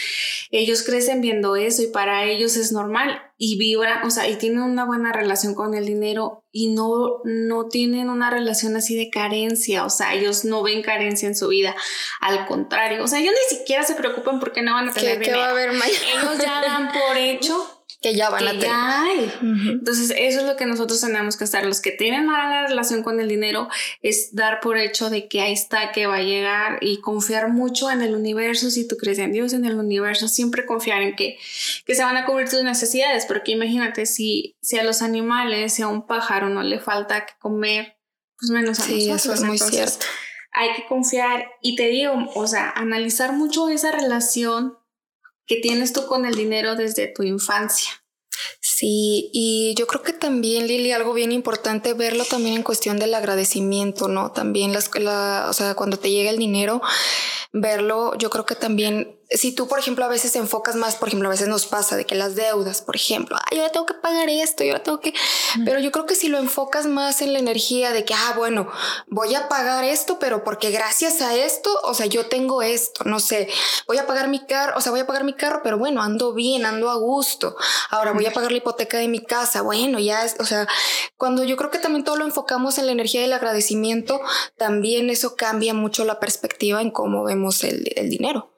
ellos 0.50 0.82
crecen 0.82 1.22
viendo 1.22 1.56
eso 1.56 1.84
y 1.84 1.88
para 1.88 2.26
ellos 2.26 2.58
es 2.58 2.72
normal 2.72 3.22
y 3.38 3.60
vibran, 3.60 4.04
o 4.04 4.10
sea, 4.10 4.28
y 4.28 4.36
tienen 4.36 4.62
una 4.62 4.84
buena 4.84 5.14
relación 5.14 5.54
con 5.54 5.76
el 5.76 5.86
dinero 5.86 6.44
y 6.52 6.74
no, 6.74 7.22
no 7.24 7.68
tienen 7.68 8.10
una 8.10 8.32
relación 8.32 8.76
así 8.76 8.96
de 8.96 9.12
carencia, 9.12 9.86
o 9.86 9.92
sea, 9.92 10.16
ellos 10.16 10.44
no 10.44 10.64
ven 10.64 10.82
carencia 10.82 11.28
en 11.28 11.36
su 11.36 11.50
vida, 11.50 11.76
al 12.20 12.48
contrario, 12.48 13.04
o 13.04 13.08
sea, 13.08 13.20
ellos 13.20 13.36
ni 13.36 13.58
siquiera 13.58 13.84
se 13.84 13.94
preocupan 13.94 14.40
porque 14.40 14.64
no 14.64 14.74
van 14.74 14.90
a 14.90 14.94
tener 14.94 15.20
dinero. 15.20 15.38
Va 15.38 15.46
a 15.46 15.52
haber 15.52 15.70
ellos 15.70 16.38
ya 16.40 16.62
dan 16.62 16.92
por 16.92 17.16
hecho 17.16 17.77
que 18.02 18.14
ya 18.14 18.30
van 18.30 18.48
a 18.48 18.52
tener. 18.52 18.70
hay. 18.70 19.34
Entonces, 19.42 20.14
eso 20.16 20.40
es 20.42 20.46
lo 20.46 20.56
que 20.56 20.68
nosotros 20.68 21.02
tenemos 21.02 21.36
que 21.36 21.46
hacer. 21.46 21.66
Los 21.66 21.82
que 21.82 21.92
tienen 21.92 22.28
mala 22.28 22.68
relación 22.68 23.02
con 23.02 23.20
el 23.20 23.28
dinero 23.28 23.70
es 24.02 24.36
dar 24.36 24.60
por 24.60 24.78
hecho 24.78 25.10
de 25.10 25.28
que 25.28 25.42
ahí 25.42 25.54
está, 25.54 25.92
que 25.92 26.06
va 26.06 26.18
a 26.18 26.22
llegar 26.22 26.78
y 26.82 27.02
confiar 27.02 27.50
mucho 27.50 27.90
en 27.90 28.02
el 28.02 28.14
universo. 28.14 28.70
Si 28.70 28.88
tú 28.88 28.98
crees 28.98 29.18
en 29.18 29.32
Dios, 29.32 29.54
en 29.54 29.66
el 29.66 29.80
universo, 29.80 30.28
siempre 30.28 30.66
confiar 30.66 31.02
en 31.02 31.16
que, 31.16 31.38
que 31.86 31.96
se 31.96 32.04
van 32.04 32.18
a 32.18 32.26
cubrir 32.26 32.50
tus 32.50 32.64
necesidades. 32.64 33.26
Porque 33.26 33.54
imagínate, 33.54 34.06
si, 34.06 34.56
si 34.62 34.78
a 34.78 34.84
los 34.84 35.02
animales, 35.02 35.74
si 35.74 35.82
a 35.82 35.88
un 35.88 36.06
pájaro 36.06 36.50
no 36.50 36.62
le 36.62 36.80
falta 36.80 37.26
que 37.26 37.34
comer, 37.40 37.98
pues 38.38 38.52
menos 38.52 38.80
a 38.80 38.84
sí, 38.84 39.10
Eso 39.10 39.34
es 39.34 39.42
muy 39.42 39.58
cierto. 39.58 40.06
Hay 40.52 40.74
que 40.76 40.86
confiar 40.88 41.48
y 41.62 41.76
te 41.76 41.88
digo, 41.88 42.14
o 42.36 42.48
sea, 42.48 42.72
analizar 42.72 43.34
mucho 43.34 43.70
esa 43.70 43.92
relación 43.92 44.78
que 45.48 45.58
tienes 45.58 45.94
tú 45.94 46.06
con 46.06 46.26
el 46.26 46.36
dinero 46.36 46.76
desde 46.76 47.08
tu 47.08 47.24
infancia. 47.24 47.90
Sí, 48.60 49.30
y 49.34 49.74
yo 49.76 49.88
creo 49.88 50.04
que 50.04 50.14
también, 50.14 50.68
Lili, 50.68 50.92
algo 50.92 51.14
bien 51.14 51.32
importante 51.32 51.94
verlo 51.94 52.26
también 52.26 52.56
en 52.56 52.64
cuestión 52.64 53.00
del 53.00 53.14
agradecimiento, 53.14 54.08
¿no? 54.08 54.32
También 54.32 54.74
las, 54.74 54.92
la, 55.00 55.48
o 55.50 55.54
sea, 55.54 55.74
cuando 55.74 55.98
te 55.98 56.12
llega 56.12 56.30
el 56.30 56.38
dinero, 56.38 56.82
verlo, 57.54 58.16
yo 58.18 58.30
creo 58.30 58.46
que 58.46 58.56
también 58.56 59.20
si 59.30 59.52
tú, 59.52 59.68
por 59.68 59.80
ejemplo, 59.80 60.06
a 60.06 60.08
veces 60.08 60.36
enfocas 60.36 60.76
más, 60.76 60.96
por 60.96 61.10
ejemplo, 61.10 61.28
a 61.28 61.32
veces 61.32 61.48
nos 61.48 61.66
pasa 61.66 61.98
de 61.98 62.06
que 62.06 62.16
las 62.16 62.36
deudas, 62.36 62.82
por 62.82 62.96
ejemplo, 62.96 63.38
yo 63.52 63.58
ya 63.58 63.70
tengo 63.70 63.86
que 63.86 63.94
pagar 63.94 64.30
esto, 64.30 64.64
yo 64.64 64.74
ya 64.74 64.84
tengo 64.84 65.02
que, 65.02 65.14
pero 65.66 65.80
yo 65.80 65.92
creo 65.92 66.06
que 66.06 66.16
si 66.16 66.30
lo 66.30 66.38
enfocas 66.38 66.86
más 66.86 67.22
en 67.22 67.34
la 67.34 67.40
energía 67.40 67.92
de 67.92 68.06
que, 68.06 68.14
ah, 68.14 68.34
bueno, 68.38 68.70
voy 69.08 69.36
a 69.36 69.50
pagar 69.50 69.84
esto, 69.84 70.18
pero 70.20 70.44
porque 70.44 70.72
gracias 70.72 71.22
a 71.22 71.36
esto, 71.36 71.70
o 71.84 71.94
sea, 71.94 72.06
yo 72.06 72.28
tengo 72.28 72.62
esto, 72.62 73.04
no 73.04 73.20
sé, 73.20 73.50
voy 73.86 73.98
a 73.98 74.08
pagar 74.08 74.30
mi 74.30 74.46
carro, 74.46 74.78
o 74.78 74.82
sea, 74.82 74.92
voy 74.92 75.02
a 75.02 75.08
pagar 75.08 75.24
mi 75.26 75.34
carro, 75.34 75.62
pero 75.64 75.78
bueno, 75.78 76.02
ando 76.02 76.34
bien, 76.34 76.66
ando 76.66 76.90
a 76.90 76.96
gusto. 76.96 77.56
Ahora 77.90 78.12
voy 78.12 78.26
a 78.26 78.34
pagar 78.34 78.52
la 78.52 78.58
hipoteca 78.58 78.98
de 78.98 79.08
mi 79.08 79.20
casa, 79.20 79.62
bueno, 79.62 80.00
ya 80.00 80.24
es, 80.24 80.36
o 80.40 80.46
sea, 80.46 80.68
cuando 81.18 81.44
yo 81.44 81.58
creo 81.58 81.72
que 81.72 81.80
también 81.80 82.04
todo 82.04 82.16
lo 82.16 82.26
enfocamos 82.26 82.78
en 82.78 82.86
la 82.86 82.92
energía 82.94 83.22
del 83.22 83.34
agradecimiento, 83.34 84.22
también 84.58 85.10
eso 85.10 85.36
cambia 85.36 85.74
mucho 85.74 86.06
la 86.06 86.20
perspectiva 86.20 86.82
en 86.82 86.92
cómo 86.92 87.24
vemos 87.24 87.64
el, 87.64 87.92
el 87.96 88.10
dinero. 88.10 88.57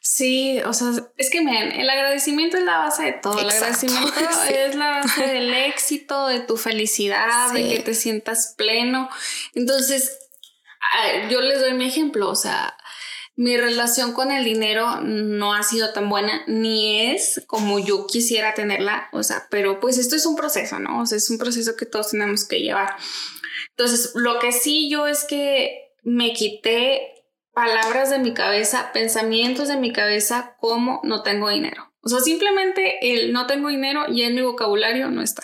Sí, 0.00 0.60
o 0.64 0.72
sea, 0.72 0.88
es 1.16 1.30
que 1.30 1.40
miren, 1.40 1.72
el 1.72 1.88
agradecimiento 1.90 2.56
es 2.56 2.64
la 2.64 2.78
base 2.78 3.04
de 3.04 3.12
todo. 3.12 3.38
El 3.38 3.50
agradecimiento 3.50 4.14
es 4.48 4.74
la 4.74 4.90
base 5.00 5.26
del 5.26 5.52
éxito, 5.52 6.26
de 6.28 6.40
tu 6.40 6.56
felicidad, 6.56 7.52
de 7.52 7.68
que 7.68 7.80
te 7.80 7.94
sientas 7.94 8.54
pleno. 8.56 9.08
Entonces, 9.54 10.18
yo 11.30 11.40
les 11.40 11.60
doy 11.60 11.74
mi 11.74 11.86
ejemplo, 11.86 12.28
o 12.28 12.34
sea, 12.34 12.76
mi 13.36 13.56
relación 13.56 14.12
con 14.12 14.32
el 14.32 14.44
dinero 14.44 15.00
no 15.02 15.54
ha 15.54 15.62
sido 15.62 15.92
tan 15.92 16.08
buena, 16.08 16.42
ni 16.48 17.12
es 17.12 17.42
como 17.46 17.78
yo 17.78 18.06
quisiera 18.06 18.54
tenerla, 18.54 19.08
o 19.12 19.22
sea, 19.22 19.46
pero 19.50 19.78
pues 19.78 19.98
esto 19.98 20.16
es 20.16 20.26
un 20.26 20.34
proceso, 20.34 20.80
¿no? 20.80 21.02
O 21.02 21.06
sea, 21.06 21.18
es 21.18 21.30
un 21.30 21.38
proceso 21.38 21.76
que 21.76 21.86
todos 21.86 22.10
tenemos 22.10 22.44
que 22.44 22.60
llevar. 22.60 22.96
Entonces, 23.70 24.10
lo 24.14 24.40
que 24.40 24.50
sí 24.50 24.90
yo 24.90 25.06
es 25.06 25.24
que 25.24 25.92
me 26.02 26.32
quité 26.32 27.17
palabras 27.58 28.08
de 28.08 28.20
mi 28.20 28.34
cabeza, 28.34 28.92
pensamientos 28.92 29.66
de 29.66 29.76
mi 29.76 29.92
cabeza 29.92 30.54
como 30.60 31.00
no 31.02 31.24
tengo 31.24 31.48
dinero. 31.48 31.92
O 32.02 32.08
sea, 32.08 32.20
simplemente 32.20 32.98
el 33.02 33.32
no 33.32 33.48
tengo 33.48 33.68
dinero 33.68 34.04
y 34.08 34.22
en 34.22 34.36
mi 34.36 34.42
vocabulario 34.42 35.10
no 35.10 35.22
está. 35.22 35.42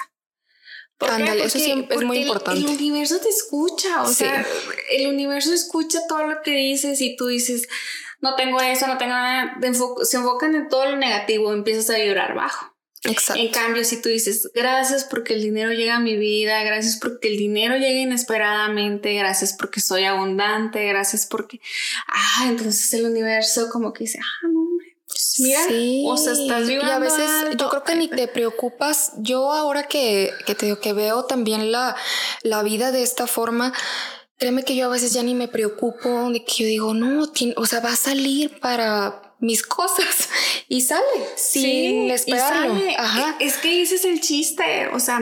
Ándale, 1.00 1.42
eso 1.42 1.58
es 1.58 2.04
muy 2.04 2.18
importante. 2.18 2.60
El 2.60 2.68
universo 2.68 3.18
te 3.18 3.28
escucha, 3.28 4.02
o 4.02 4.06
sea, 4.06 4.46
el 4.92 5.08
universo 5.08 5.52
escucha 5.52 6.06
todo 6.08 6.24
lo 6.28 6.40
que 6.42 6.52
dices 6.52 7.00
y 7.00 7.16
tú 7.16 7.26
dices, 7.26 7.66
no 8.20 8.36
tengo 8.36 8.60
eso, 8.60 8.86
no 8.86 8.96
tengo 8.96 9.12
nada, 9.12 9.58
se 10.04 10.16
enfocan 10.16 10.54
en 10.54 10.68
todo 10.68 10.92
lo 10.92 10.96
negativo, 10.96 11.52
empiezas 11.52 11.90
a 11.90 11.98
vibrar 11.98 12.36
bajo. 12.36 12.73
Exacto. 13.04 13.40
En 13.40 13.50
cambio, 13.50 13.84
si 13.84 14.00
tú 14.00 14.08
dices, 14.08 14.50
gracias 14.54 15.04
porque 15.04 15.34
el 15.34 15.42
dinero 15.42 15.72
llega 15.72 15.96
a 15.96 16.00
mi 16.00 16.16
vida, 16.16 16.62
gracias 16.62 16.98
porque 17.00 17.28
el 17.28 17.36
dinero 17.36 17.76
llega 17.76 18.00
inesperadamente, 18.00 19.14
gracias 19.14 19.52
porque 19.52 19.80
soy 19.80 20.04
abundante, 20.04 20.86
gracias 20.86 21.26
porque, 21.26 21.60
ah, 22.08 22.46
entonces 22.48 22.92
el 22.94 23.06
universo 23.06 23.68
como 23.70 23.92
que 23.92 24.04
dice, 24.04 24.18
ah, 24.20 24.48
no, 24.48 24.60
hombre, 24.60 24.96
pues 25.06 25.36
mira, 25.40 25.60
o 26.06 26.16
sea, 26.16 26.32
estás 26.32 26.66
vibrando 26.66 26.92
Y 26.92 26.96
a 26.96 26.98
veces 26.98 27.56
yo 27.56 27.68
creo 27.68 27.84
que 27.84 27.94
ni 27.94 28.08
te 28.08 28.26
preocupas. 28.26 29.12
Yo 29.18 29.52
ahora 29.52 29.84
que, 29.84 30.32
que 30.46 30.54
te 30.54 30.66
digo 30.66 30.80
que 30.80 30.92
veo 30.92 31.24
también 31.24 31.70
la, 31.70 31.94
la 32.42 32.62
vida 32.62 32.90
de 32.90 33.02
esta 33.02 33.26
forma, 33.26 33.72
créeme 34.38 34.64
que 34.64 34.74
yo 34.74 34.86
a 34.86 34.88
veces 34.88 35.12
ya 35.12 35.22
ni 35.22 35.34
me 35.34 35.48
preocupo 35.48 36.30
de 36.30 36.44
que 36.44 36.54
yo 36.54 36.66
digo, 36.66 36.94
no, 36.94 37.30
o 37.56 37.66
sea, 37.66 37.80
va 37.80 37.92
a 37.92 37.96
salir 37.96 38.58
para, 38.60 39.23
mis 39.38 39.62
cosas 39.62 40.28
y 40.68 40.82
sale 40.82 41.04
sin 41.36 42.10
esperarlo. 42.10 42.80
Ajá. 42.96 43.36
Es 43.40 43.56
que 43.58 43.82
ese 43.82 43.96
es 43.96 44.04
el 44.04 44.20
chiste, 44.20 44.88
o 44.88 45.00
sea, 45.00 45.20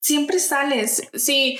siempre 0.00 0.38
sales. 0.38 1.02
Sí, 1.14 1.58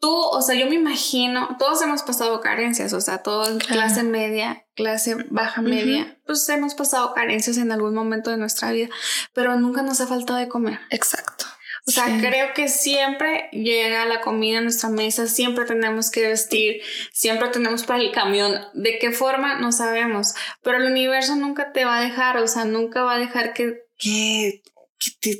tú, 0.00 0.10
o 0.10 0.42
sea, 0.42 0.54
yo 0.56 0.66
me 0.66 0.74
imagino, 0.74 1.56
todos 1.58 1.80
hemos 1.82 2.02
pasado 2.02 2.40
carencias, 2.40 2.92
o 2.92 3.00
sea, 3.00 3.18
todos 3.18 3.62
clase 3.64 4.02
media, 4.02 4.66
clase 4.74 5.16
baja 5.30 5.62
media, 5.62 6.18
pues 6.26 6.48
hemos 6.48 6.74
pasado 6.74 7.12
carencias 7.14 7.58
en 7.58 7.70
algún 7.70 7.94
momento 7.94 8.30
de 8.30 8.38
nuestra 8.38 8.72
vida, 8.72 8.88
pero 9.34 9.56
nunca 9.56 9.82
nos 9.82 10.00
ha 10.00 10.06
faltado 10.06 10.38
de 10.38 10.48
comer. 10.48 10.80
Exacto. 10.90 11.46
O 11.90 11.92
sea, 11.92 12.20
creo 12.20 12.54
que 12.54 12.68
siempre 12.68 13.48
llega 13.50 14.06
la 14.06 14.20
comida 14.20 14.58
a 14.58 14.62
nuestra 14.62 14.90
mesa, 14.90 15.26
siempre 15.26 15.64
tenemos 15.64 16.08
que 16.10 16.28
vestir, 16.28 16.82
siempre 17.12 17.48
tenemos 17.48 17.82
para 17.82 18.00
el 18.00 18.12
camión. 18.12 18.54
¿De 18.74 18.98
qué 19.00 19.10
forma? 19.10 19.58
No 19.58 19.72
sabemos. 19.72 20.34
Pero 20.62 20.76
el 20.76 20.90
universo 20.90 21.34
nunca 21.34 21.72
te 21.72 21.84
va 21.84 21.98
a 21.98 22.02
dejar, 22.02 22.36
o 22.36 22.46
sea, 22.46 22.64
nunca 22.64 23.02
va 23.02 23.14
a 23.14 23.18
dejar 23.18 23.54
que, 23.54 23.80
que, 23.98 24.62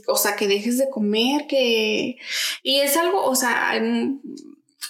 o 0.08 0.16
sea, 0.16 0.34
que 0.34 0.48
dejes 0.48 0.76
de 0.76 0.90
comer, 0.90 1.46
que... 1.46 2.16
Y 2.64 2.80
es 2.80 2.96
algo, 2.96 3.24
o 3.24 3.36
sea, 3.36 3.80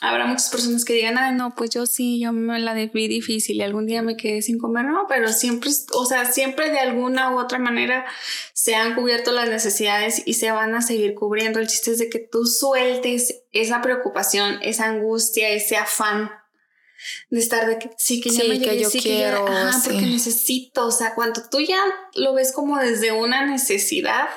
habrá 0.00 0.26
muchas 0.26 0.48
personas 0.48 0.84
que 0.84 0.94
digan, 0.94 1.18
ay, 1.18 1.34
no, 1.34 1.54
pues 1.54 1.70
yo 1.70 1.84
sí, 1.86 2.20
yo 2.20 2.32
me 2.32 2.58
la 2.58 2.74
vi 2.74 3.08
difícil 3.08 3.56
y 3.56 3.62
algún 3.62 3.86
día 3.86 4.02
me 4.02 4.16
quedé 4.16 4.40
sin 4.40 4.58
comer, 4.58 4.86
no, 4.86 5.06
pero 5.08 5.32
siempre, 5.32 5.70
o 5.92 6.06
sea, 6.06 6.30
siempre 6.30 6.70
de 6.70 6.78
alguna 6.78 7.34
u 7.34 7.38
otra 7.38 7.58
manera 7.58 8.06
se 8.54 8.74
han 8.74 8.94
cubierto 8.94 9.32
las 9.32 9.48
necesidades 9.48 10.22
y 10.24 10.34
se 10.34 10.52
van 10.52 10.74
a 10.74 10.82
seguir 10.82 11.14
cubriendo. 11.14 11.58
El 11.58 11.68
chiste 11.68 11.90
es 11.90 11.98
de 11.98 12.08
que 12.08 12.18
tú 12.18 12.46
sueltes 12.46 13.42
esa 13.52 13.82
preocupación, 13.82 14.58
esa 14.62 14.86
angustia, 14.86 15.50
ese 15.50 15.76
afán 15.76 16.30
de 17.30 17.40
estar 17.40 17.66
de 17.66 17.78
que 17.78 17.90
sí, 17.96 18.20
que 18.20 18.30
ya 18.30 18.44
me 18.44 18.60
que 18.60 18.80
yo 18.80 18.90
quiero, 18.90 19.46
porque 19.84 20.02
necesito, 20.02 20.86
o 20.86 20.92
sea, 20.92 21.14
cuando 21.14 21.42
tú 21.50 21.60
ya 21.60 21.82
lo 22.14 22.34
ves 22.34 22.52
como 22.52 22.78
desde 22.78 23.12
una 23.12 23.46
necesidad, 23.46 24.28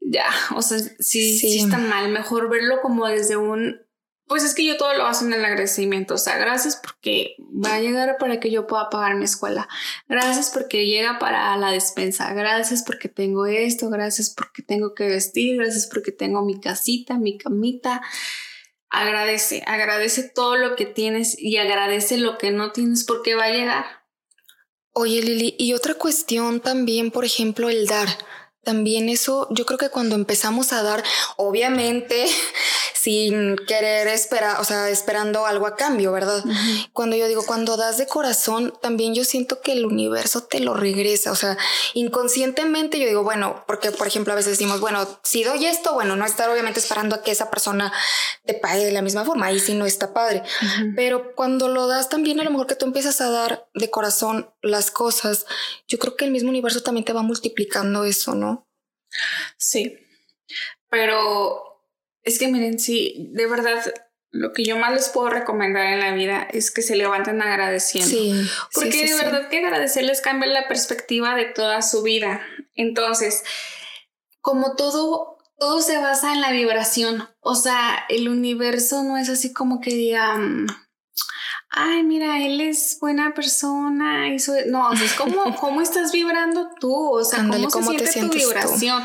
ya, 0.00 0.26
o 0.54 0.62
sea, 0.62 0.78
sí, 0.78 1.38
sí. 1.38 1.60
está 1.60 1.78
mal, 1.78 2.10
mejor 2.10 2.50
verlo 2.50 2.80
como 2.82 3.06
desde 3.08 3.36
un 3.36 3.83
pues 4.26 4.42
es 4.42 4.54
que 4.54 4.64
yo 4.64 4.76
todo 4.76 4.94
lo 4.94 5.04
hago 5.04 5.24
en 5.24 5.32
el 5.32 5.44
agradecimiento. 5.44 6.14
O 6.14 6.18
sea, 6.18 6.38
gracias 6.38 6.80
porque 6.82 7.36
va 7.40 7.74
a 7.74 7.80
llegar 7.80 8.16
para 8.18 8.40
que 8.40 8.50
yo 8.50 8.66
pueda 8.66 8.88
pagar 8.88 9.16
mi 9.16 9.24
escuela. 9.24 9.68
Gracias 10.08 10.50
porque 10.50 10.86
llega 10.86 11.18
para 11.18 11.56
la 11.56 11.70
despensa. 11.70 12.32
Gracias 12.32 12.82
porque 12.82 13.08
tengo 13.08 13.46
esto. 13.46 13.90
Gracias 13.90 14.30
porque 14.30 14.62
tengo 14.62 14.94
que 14.94 15.08
vestir. 15.08 15.56
Gracias 15.56 15.86
porque 15.86 16.12
tengo 16.12 16.42
mi 16.42 16.58
casita, 16.58 17.18
mi 17.18 17.36
camita. 17.36 18.02
Agradece, 18.88 19.62
agradece 19.66 20.22
todo 20.22 20.56
lo 20.56 20.76
que 20.76 20.86
tienes 20.86 21.36
y 21.38 21.56
agradece 21.56 22.16
lo 22.16 22.38
que 22.38 22.50
no 22.50 22.72
tienes 22.72 23.04
porque 23.04 23.34
va 23.34 23.44
a 23.44 23.50
llegar. 23.50 23.84
Oye, 24.92 25.20
Lili, 25.20 25.56
y 25.58 25.72
otra 25.72 25.94
cuestión 25.94 26.60
también, 26.60 27.10
por 27.10 27.24
ejemplo, 27.24 27.68
el 27.68 27.86
dar. 27.88 28.08
También 28.62 29.08
eso, 29.08 29.48
yo 29.50 29.66
creo 29.66 29.78
que 29.78 29.90
cuando 29.90 30.14
empezamos 30.14 30.72
a 30.72 30.82
dar, 30.82 31.02
obviamente 31.36 32.24
sin 33.04 33.56
querer 33.66 34.08
esperar, 34.08 34.58
o 34.60 34.64
sea, 34.64 34.88
esperando 34.88 35.44
algo 35.44 35.66
a 35.66 35.76
cambio, 35.76 36.10
¿verdad? 36.10 36.42
Cuando 36.94 37.16
yo 37.16 37.28
digo, 37.28 37.44
cuando 37.44 37.76
das 37.76 37.98
de 37.98 38.06
corazón, 38.06 38.72
también 38.80 39.14
yo 39.14 39.24
siento 39.24 39.60
que 39.60 39.72
el 39.72 39.84
universo 39.84 40.44
te 40.44 40.58
lo 40.60 40.72
regresa, 40.72 41.30
o 41.30 41.34
sea, 41.34 41.58
inconscientemente 41.92 42.98
yo 42.98 43.06
digo, 43.06 43.22
bueno, 43.22 43.62
porque 43.66 43.90
por 43.90 44.06
ejemplo 44.06 44.32
a 44.32 44.36
veces 44.36 44.52
decimos, 44.52 44.80
bueno, 44.80 45.06
si 45.22 45.44
doy 45.44 45.66
esto, 45.66 45.92
bueno, 45.92 46.16
no 46.16 46.24
estar 46.24 46.48
obviamente 46.48 46.80
esperando 46.80 47.16
a 47.16 47.22
que 47.22 47.30
esa 47.30 47.50
persona 47.50 47.92
te 48.46 48.54
pague 48.54 48.86
de 48.86 48.92
la 48.92 49.02
misma 49.02 49.26
forma, 49.26 49.46
ahí 49.46 49.60
sí 49.60 49.74
no 49.74 49.84
está 49.84 50.14
padre, 50.14 50.42
pero 50.96 51.34
cuando 51.34 51.68
lo 51.68 51.86
das 51.86 52.08
también 52.08 52.40
a 52.40 52.44
lo 52.44 52.52
mejor 52.52 52.66
que 52.66 52.74
tú 52.74 52.86
empiezas 52.86 53.20
a 53.20 53.28
dar 53.28 53.68
de 53.74 53.90
corazón 53.90 54.50
las 54.62 54.90
cosas, 54.90 55.44
yo 55.88 55.98
creo 55.98 56.16
que 56.16 56.24
el 56.24 56.30
mismo 56.30 56.48
universo 56.48 56.82
también 56.82 57.04
te 57.04 57.12
va 57.12 57.20
multiplicando 57.20 58.04
eso, 58.04 58.34
¿no? 58.34 58.66
Sí, 59.58 59.94
pero 60.88 61.73
es 62.24 62.38
que 62.38 62.48
miren, 62.48 62.78
sí, 62.78 63.28
de 63.32 63.46
verdad, 63.46 63.84
lo 64.30 64.52
que 64.52 64.64
yo 64.64 64.76
más 64.76 64.92
les 64.92 65.08
puedo 65.10 65.28
recomendar 65.28 65.86
en 65.86 66.00
la 66.00 66.12
vida 66.12 66.42
es 66.50 66.70
que 66.70 66.82
se 66.82 66.96
levanten 66.96 67.40
agradeciendo. 67.40 68.10
Sí, 68.10 68.48
Porque 68.74 69.06
de 69.06 69.14
verdad 69.14 69.48
que 69.48 69.58
agradecerles 69.58 70.20
cambia 70.20 70.48
la 70.48 70.66
perspectiva 70.66 71.36
de 71.36 71.44
toda 71.44 71.82
su 71.82 72.02
vida. 72.02 72.40
Entonces, 72.74 73.44
como 74.40 74.74
todo, 74.74 75.38
todo 75.58 75.80
se 75.82 75.98
basa 75.98 76.32
en 76.32 76.40
la 76.40 76.50
vibración. 76.50 77.28
O 77.40 77.54
sea, 77.54 78.04
el 78.08 78.28
universo 78.28 79.04
no 79.04 79.16
es 79.18 79.28
así 79.28 79.52
como 79.52 79.80
que 79.80 79.90
diga, 79.90 80.36
mm, 80.36 80.66
ay, 81.74 82.04
mira, 82.04 82.38
él 82.44 82.60
es 82.60 82.98
buena 83.00 83.34
persona. 83.34 84.28
Y 84.28 84.36
no, 84.66 84.90
o 84.90 84.96
sea, 84.96 85.04
es 85.04 85.14
como, 85.14 85.54
cómo 85.60 85.80
estás 85.80 86.12
vibrando 86.12 86.70
tú, 86.80 87.10
o 87.10 87.24
sea, 87.24 87.44
cómo, 87.70 87.92
se 87.92 88.06
siente 88.06 88.38
tu 88.38 88.46
vibración. 88.46 89.02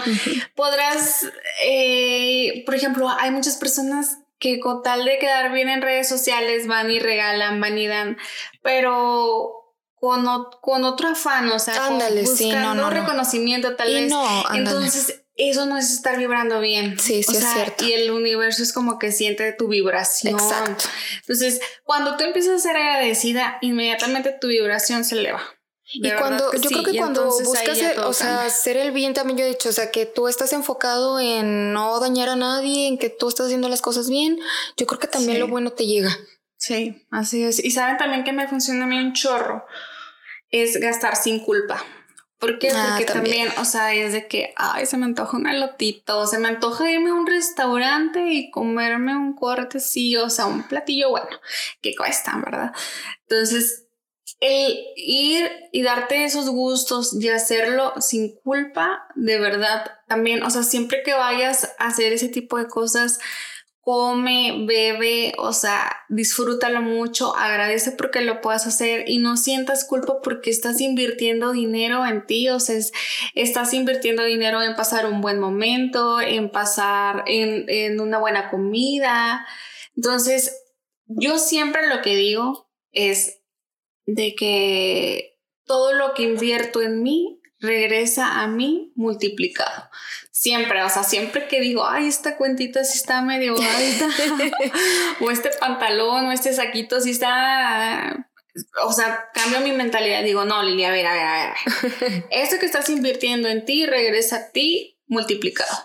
Podrás, 0.55 1.25
eh, 1.65 2.63
por 2.65 2.75
ejemplo, 2.75 3.09
hay 3.09 3.31
muchas 3.31 3.57
personas 3.57 4.19
que 4.37 4.59
con 4.59 4.83
tal 4.83 5.03
de 5.03 5.19
quedar 5.19 5.51
bien 5.51 5.67
en 5.67 5.81
redes 5.81 6.07
sociales 6.07 6.67
van 6.67 6.89
y 6.91 6.99
regalan, 6.99 7.59
van 7.59 7.77
y 7.77 7.87
dan, 7.87 8.17
pero 8.61 9.75
con, 9.95 10.25
con 10.61 10.85
otro 10.85 11.09
afán, 11.09 11.51
o 11.51 11.59
sea, 11.59 11.89
buscando 11.89 12.89
reconocimiento 12.89 13.75
tal 13.75 13.93
vez. 13.93 14.13
Entonces, 14.53 15.23
eso 15.39 15.65
no 15.65 15.77
es 15.77 15.91
estar 15.91 16.17
vibrando 16.17 16.59
bien. 16.59 16.99
Sí, 16.99 17.23
sí, 17.23 17.37
es 17.37 17.45
cierto. 17.53 17.85
Y 17.85 17.93
el 17.93 18.11
universo 18.11 18.61
es 18.61 18.73
como 18.73 18.99
que 18.99 19.11
siente 19.11 19.53
tu 19.53 19.69
vibración. 19.69 20.33
Exacto. 20.33 20.85
Entonces, 21.21 21.61
cuando 21.85 22.17
tú 22.17 22.25
empiezas 22.25 22.55
a 22.55 22.59
ser 22.59 22.75
agradecida, 22.75 23.57
inmediatamente 23.61 24.35
tu 24.39 24.47
vibración 24.47 25.05
se 25.05 25.15
eleva. 25.15 25.41
y 25.93 26.11
cuando, 26.11 26.51
yo 26.53 26.69
creo 26.69 26.83
que 26.83 26.97
cuando 26.97 27.25
buscas, 27.25 27.79
o 28.03 28.13
sea, 28.13 28.45
hacer 28.45 28.75
el 28.77 28.91
bien 28.91 29.13
también 29.13 29.37
yo 29.37 29.45
he 29.45 29.49
dicho, 29.49 29.69
o 29.69 29.73
sea, 29.73 29.91
que 29.91 30.05
tú 30.05 30.27
estás 30.27 30.51
enfocado 30.51 31.19
en 31.19 31.71
no 31.71 31.99
dañar 31.99 32.29
a 32.29 32.35
nadie, 32.35 32.87
en 32.87 32.97
que 32.97 33.09
tú 33.09 33.29
estás 33.29 33.45
haciendo 33.45 33.69
las 33.69 33.81
cosas 33.81 34.09
bien, 34.09 34.39
yo 34.75 34.85
creo 34.85 34.99
que 34.99 35.07
también 35.07 35.39
lo 35.39 35.47
bueno 35.47 35.71
te 35.71 35.85
llega. 35.85 36.15
Sí, 36.57 37.07
así 37.09 37.43
es. 37.43 37.63
Y 37.63 37.71
saben 37.71 37.97
también 37.97 38.25
que 38.25 38.33
me 38.33 38.47
funciona 38.47 38.83
a 38.83 38.87
mí 38.87 38.97
un 38.97 39.13
chorro, 39.13 39.65
es 40.49 40.77
gastar 40.81 41.15
sin 41.15 41.39
culpa. 41.39 41.83
¿Por 42.39 42.57
qué? 42.57 42.69
Ah, 42.73 42.95
Porque 42.97 43.05
también. 43.05 43.49
o 43.57 43.65
sea, 43.65 43.93
es 43.93 44.13
de 44.13 44.27
que, 44.27 44.53
ay, 44.55 44.85
se 44.85 44.97
me 44.97 45.05
antoja 45.05 45.35
un 45.37 45.47
elotito, 45.47 46.25
se 46.25 46.39
me 46.39 46.47
antoja 46.47 46.89
irme 46.89 47.09
a 47.09 47.13
un 47.13 47.27
restaurante 47.27 48.27
y 48.31 48.49
comerme 48.49 49.15
un 49.15 49.33
corte, 49.35 49.79
sí, 49.81 50.15
o 50.15 50.29
sea, 50.29 50.45
un 50.45 50.63
platillo 50.67 51.09
bueno, 51.09 51.27
que 51.81 51.95
cuesta, 51.95 52.37
¿verdad? 52.43 52.71
Entonces, 53.27 53.87
el 54.39 54.73
ir 54.95 55.51
y 55.73 55.81
darte 55.81 56.23
esos 56.23 56.49
gustos 56.49 57.13
y 57.13 57.27
hacerlo 57.27 57.93
sin 57.99 58.35
culpa, 58.39 59.05
de 59.15 59.37
verdad, 59.37 59.91
también, 60.07 60.41
o 60.43 60.49
sea, 60.49 60.63
siempre 60.63 61.03
que 61.03 61.13
vayas 61.13 61.75
a 61.77 61.87
hacer 61.87 62.13
ese 62.13 62.29
tipo 62.29 62.57
de 62.57 62.67
cosas, 62.67 63.19
come, 63.91 64.67
bebe, 64.67 65.33
o 65.39 65.51
sea, 65.51 66.03
disfrútalo 66.09 66.79
mucho, 66.79 67.35
agradece 67.35 67.91
porque 67.91 68.21
lo 68.21 68.39
puedas 68.39 68.67
hacer 68.67 69.05
y 69.09 69.17
no 69.17 69.35
sientas 69.35 69.83
culpa 69.83 70.21
porque 70.21 70.51
estás 70.51 70.79
invirtiendo 70.79 71.53
dinero 71.53 72.05
en 72.05 72.23
ti, 72.27 72.49
o 72.49 72.59
sea, 72.59 72.79
estás 73.33 73.73
invirtiendo 73.73 74.23
dinero 74.25 74.61
en 74.61 74.75
pasar 74.75 75.07
un 75.07 75.21
buen 75.21 75.39
momento, 75.39 76.21
en 76.21 76.51
pasar 76.51 77.23
en, 77.25 77.65
en 77.67 77.99
una 77.99 78.19
buena 78.19 78.51
comida. 78.51 79.47
Entonces, 79.95 80.61
yo 81.07 81.39
siempre 81.39 81.87
lo 81.87 82.03
que 82.03 82.15
digo 82.15 82.69
es 82.91 83.39
de 84.05 84.35
que 84.35 85.39
todo 85.65 85.93
lo 85.93 86.13
que 86.13 86.21
invierto 86.21 86.83
en 86.83 87.01
mí 87.01 87.41
regresa 87.59 88.41
a 88.41 88.47
mí 88.47 88.93
multiplicado. 88.93 89.89
Siempre, 90.39 90.81
o 90.83 90.89
sea, 90.89 91.03
siempre 91.03 91.49
que 91.49 91.59
digo, 91.59 91.85
ay, 91.85 92.07
esta 92.07 92.37
cuentita 92.37 92.85
sí 92.85 92.97
está 92.97 93.21
medio 93.21 93.55
alta, 93.55 94.09
o 95.19 95.31
este 95.31 95.49
pantalón, 95.49 96.27
o 96.27 96.31
este 96.31 96.53
saquito 96.53 97.01
sí 97.01 97.09
está 97.11 98.25
o 98.85 98.93
sea, 98.93 99.25
cambio 99.33 99.59
mi 99.59 99.73
mentalidad. 99.73 100.23
Digo, 100.23 100.45
no, 100.45 100.63
Lili, 100.63 100.85
a 100.85 100.91
ver, 100.91 101.07
a 101.07 101.13
ver, 101.13 101.25
a 101.25 101.33
ver. 101.33 102.25
Esto 102.31 102.57
que 102.57 102.65
estás 102.67 102.89
invirtiendo 102.89 103.49
en 103.49 103.65
ti 103.65 103.85
regresa 103.85 104.37
a 104.37 104.51
ti 104.51 104.97
multiplicado. 105.07 105.75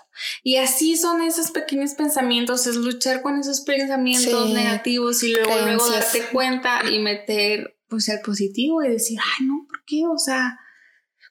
Y 0.45 0.59
así 0.59 0.97
son 0.97 1.21
esos 1.21 1.51
pequeños 1.51 1.95
pensamientos, 1.95 2.69
es 2.69 2.77
luchar 2.77 3.23
con 3.23 3.41
esos 3.41 3.63
pensamientos 3.63 4.51
negativos 4.51 5.21
y 5.25 5.33
luego, 5.33 5.51
luego 5.65 5.91
darte 5.91 6.27
cuenta 6.27 6.89
y 6.89 7.01
meter 7.01 7.77
pues 7.89 8.09
el 8.09 8.21
positivo 8.21 8.85
y 8.85 8.91
decir, 8.91 9.19
ay, 9.21 9.47
no, 9.47 9.67
¿por 9.67 9.85
qué? 9.85 10.05
O 10.07 10.17
sea, 10.17 10.61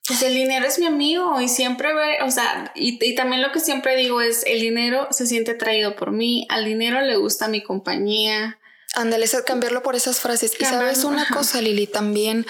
pues 0.06 0.22
el 0.22 0.34
dinero 0.34 0.66
es 0.66 0.78
mi 0.78 0.86
amigo 0.86 1.40
y 1.40 1.48
siempre 1.48 1.94
ve, 1.94 2.18
o 2.22 2.30
sea, 2.30 2.72
y, 2.74 2.98
y, 3.02 3.14
también 3.14 3.40
lo 3.40 3.52
que 3.52 3.60
siempre 3.60 3.96
digo 3.96 4.20
es, 4.20 4.44
el 4.46 4.60
dinero 4.60 5.08
se 5.10 5.26
siente 5.26 5.52
atraído 5.52 5.96
por 5.96 6.12
mí, 6.12 6.46
al 6.50 6.66
dinero 6.66 7.00
le 7.00 7.16
gusta 7.16 7.48
mi 7.48 7.62
compañía. 7.62 8.58
Ándale, 8.96 9.26
cambiarlo 9.44 9.82
por 9.82 9.96
esas 9.96 10.20
frases. 10.20 10.52
Y 10.58 10.64
sabes 10.64 11.02
una 11.02 11.26
cosa, 11.26 11.60
Lili, 11.60 11.88
también 11.88 12.46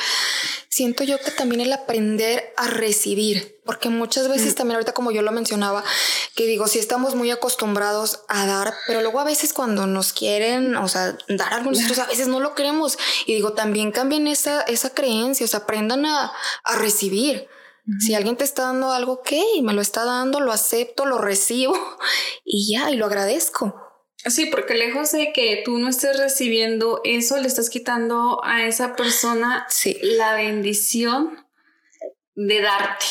siento 0.68 1.04
yo 1.04 1.18
que 1.18 1.30
también 1.30 1.61
el 1.61 1.73
aprender 1.73 2.52
a 2.56 2.66
recibir, 2.66 3.61
porque 3.64 3.88
muchas 3.88 4.28
veces 4.28 4.52
mm. 4.52 4.56
también 4.56 4.75
ahorita 4.75 4.92
como 4.92 5.11
yo 5.11 5.23
lo 5.23 5.32
mencionaba, 5.32 5.84
que 6.34 6.46
digo, 6.46 6.66
si 6.66 6.78
estamos 6.78 7.14
muy 7.14 7.31
acostumbrados 7.31 8.20
a 8.28 8.44
dar, 8.44 8.74
pero 8.87 9.00
luego 9.00 9.20
a 9.20 9.24
veces 9.24 9.52
cuando 9.52 9.87
nos 9.87 10.12
quieren, 10.12 10.76
o 10.76 10.88
sea, 10.88 11.16
dar 11.28 11.55
algo 11.55 11.70
nosotros 11.70 11.98
a 12.00 12.07
veces 12.07 12.28
no 12.28 12.40
lo 12.40 12.55
queremos. 12.55 12.98
Y 13.24 13.35
digo, 13.35 13.52
también 13.55 13.92
cambien 13.92 14.26
esa, 14.26 14.62
esa 14.62 14.90
creencia, 14.90 15.46
o 15.46 15.48
sea, 15.48 15.61
aprendan 15.61 16.05
a, 16.05 16.33
a 16.64 16.76
recibir. 16.76 17.48
Si 18.01 18.14
alguien 18.14 18.37
te 18.37 18.44
está 18.44 18.62
dando 18.62 18.92
algo, 18.92 19.12
ok, 19.14 19.31
me 19.62 19.75
lo 19.75 19.83
está 19.83 20.05
dando, 20.05 20.40
lo 20.40 20.53
acepto, 20.53 21.05
lo 21.05 21.18
recibo 21.18 21.75
y 22.44 22.73
ya, 22.73 22.90
y 22.90 22.97
lo 22.97 23.07
agradezco. 23.07 23.81
Sí, 24.27 24.47
porque 24.47 24.75
lejos 24.75 25.12
de 25.12 25.33
que 25.35 25.62
tú 25.64 25.79
no 25.79 25.88
estés 25.88 26.18
recibiendo 26.18 27.03
eso, 27.05 27.38
le 27.38 27.47
estás 27.47 27.68
quitando 27.68 28.42
a 28.42 28.64
esa 28.64 28.97
persona 28.97 29.66
la 30.01 30.35
bendición 30.35 31.47
de 32.35 32.62
darte. 32.62 33.05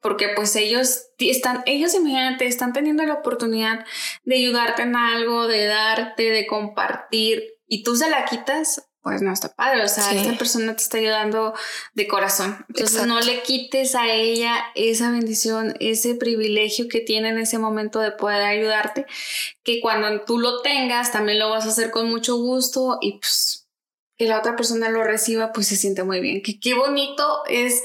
Porque 0.00 0.30
pues 0.34 0.56
ellos 0.56 1.06
están, 1.18 1.62
ellos 1.66 1.94
imagínate, 1.94 2.46
están 2.46 2.72
teniendo 2.72 3.04
la 3.04 3.14
oportunidad 3.14 3.86
de 4.24 4.36
ayudarte 4.36 4.82
en 4.82 4.96
algo, 4.96 5.46
de 5.46 5.66
darte, 5.66 6.30
de 6.30 6.46
compartir, 6.46 7.54
y 7.66 7.82
tú 7.82 7.96
se 7.96 8.10
la 8.10 8.24
quitas, 8.24 8.88
pues 9.04 9.20
no 9.20 9.32
está 9.32 9.54
padre. 9.54 9.84
O 9.84 9.88
sea, 9.88 10.12
esta 10.12 10.36
persona 10.38 10.74
te 10.74 10.82
está 10.82 10.96
ayudando 10.96 11.52
de 11.92 12.08
corazón. 12.08 12.64
Entonces 12.70 13.06
no 13.06 13.20
le 13.20 13.42
quites 13.42 13.94
a 13.94 14.10
ella 14.10 14.56
esa 14.74 15.10
bendición, 15.10 15.74
ese 15.78 16.14
privilegio 16.14 16.88
que 16.88 17.00
tiene 17.00 17.28
en 17.28 17.38
ese 17.38 17.58
momento 17.58 18.00
de 18.00 18.12
poder 18.12 18.42
ayudarte, 18.42 19.04
que 19.62 19.80
cuando 19.82 20.22
tú 20.22 20.38
lo 20.38 20.62
tengas 20.62 21.12
también 21.12 21.38
lo 21.38 21.50
vas 21.50 21.66
a 21.66 21.68
hacer 21.68 21.90
con 21.90 22.08
mucho 22.08 22.36
gusto 22.36 22.96
y 23.02 23.18
pues 23.18 23.68
que 24.16 24.26
la 24.26 24.38
otra 24.38 24.56
persona 24.56 24.88
lo 24.88 25.04
reciba, 25.04 25.52
pues 25.52 25.66
se 25.66 25.76
siente 25.76 26.02
muy 26.02 26.20
bien. 26.20 26.40
Que 26.42 26.58
qué 26.58 26.72
bonito 26.72 27.42
es 27.46 27.82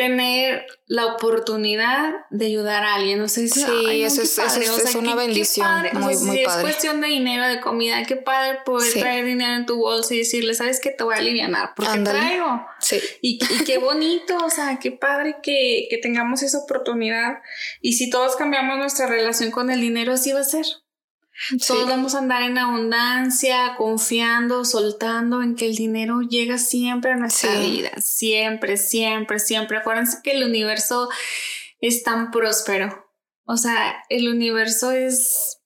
tener 0.00 0.66
la 0.86 1.04
oportunidad 1.04 2.14
de 2.30 2.46
ayudar 2.46 2.84
a 2.84 2.94
alguien. 2.94 3.18
No 3.18 3.28
sé 3.28 3.48
si 3.48 3.60
sí, 3.60 4.02
eso, 4.02 4.22
es, 4.22 4.38
es, 4.38 4.94
una 4.94 5.14
bendición 5.14 5.68
muy, 5.92 6.16
muy 6.16 6.36
si 6.36 6.40
es 6.40 6.56
cuestión 6.56 7.02
de 7.02 7.08
dinero, 7.08 7.46
de 7.46 7.60
comida, 7.60 8.02
qué 8.06 8.16
padre 8.16 8.60
poder 8.64 8.90
traer 8.94 9.26
dinero 9.26 9.56
en 9.56 9.66
tu 9.66 9.76
bolsa 9.76 10.14
y 10.14 10.18
decirle, 10.20 10.54
¿sabes 10.54 10.80
qué? 10.80 10.88
Te 10.88 11.04
voy 11.04 11.16
a 11.16 11.18
aliviar 11.18 11.74
porque 11.76 11.98
traigo. 11.98 12.66
Sí. 12.78 12.98
Y, 13.20 13.40
y, 13.44 13.64
qué 13.64 13.76
bonito, 13.78 14.38
o 14.42 14.48
sea, 14.48 14.78
qué 14.80 14.90
padre 14.90 15.36
que, 15.42 15.86
que 15.90 15.98
tengamos 15.98 16.42
esa 16.42 16.60
oportunidad. 16.60 17.40
Y 17.82 17.92
si 17.92 18.08
todos 18.08 18.36
cambiamos 18.36 18.78
nuestra 18.78 19.06
relación 19.06 19.50
con 19.50 19.70
el 19.70 19.82
dinero, 19.82 20.14
así 20.14 20.32
va 20.32 20.40
a 20.40 20.44
ser. 20.44 20.64
Todos 21.66 21.88
vamos 21.88 22.14
a 22.14 22.18
andar 22.18 22.42
en 22.42 22.58
abundancia, 22.58 23.74
confiando, 23.76 24.64
soltando 24.64 25.42
en 25.42 25.56
que 25.56 25.66
el 25.66 25.74
dinero 25.74 26.20
llega 26.20 26.58
siempre 26.58 27.12
a 27.12 27.16
nuestra 27.16 27.58
vida. 27.60 27.90
Siempre, 28.00 28.76
siempre, 28.76 29.38
siempre. 29.38 29.78
Acuérdense 29.78 30.18
que 30.22 30.32
el 30.32 30.44
universo 30.44 31.08
es 31.80 32.02
tan 32.02 32.30
próspero. 32.30 33.06
O 33.44 33.56
sea, 33.56 34.04
el 34.10 34.28
universo 34.28 34.92
es 34.92 35.56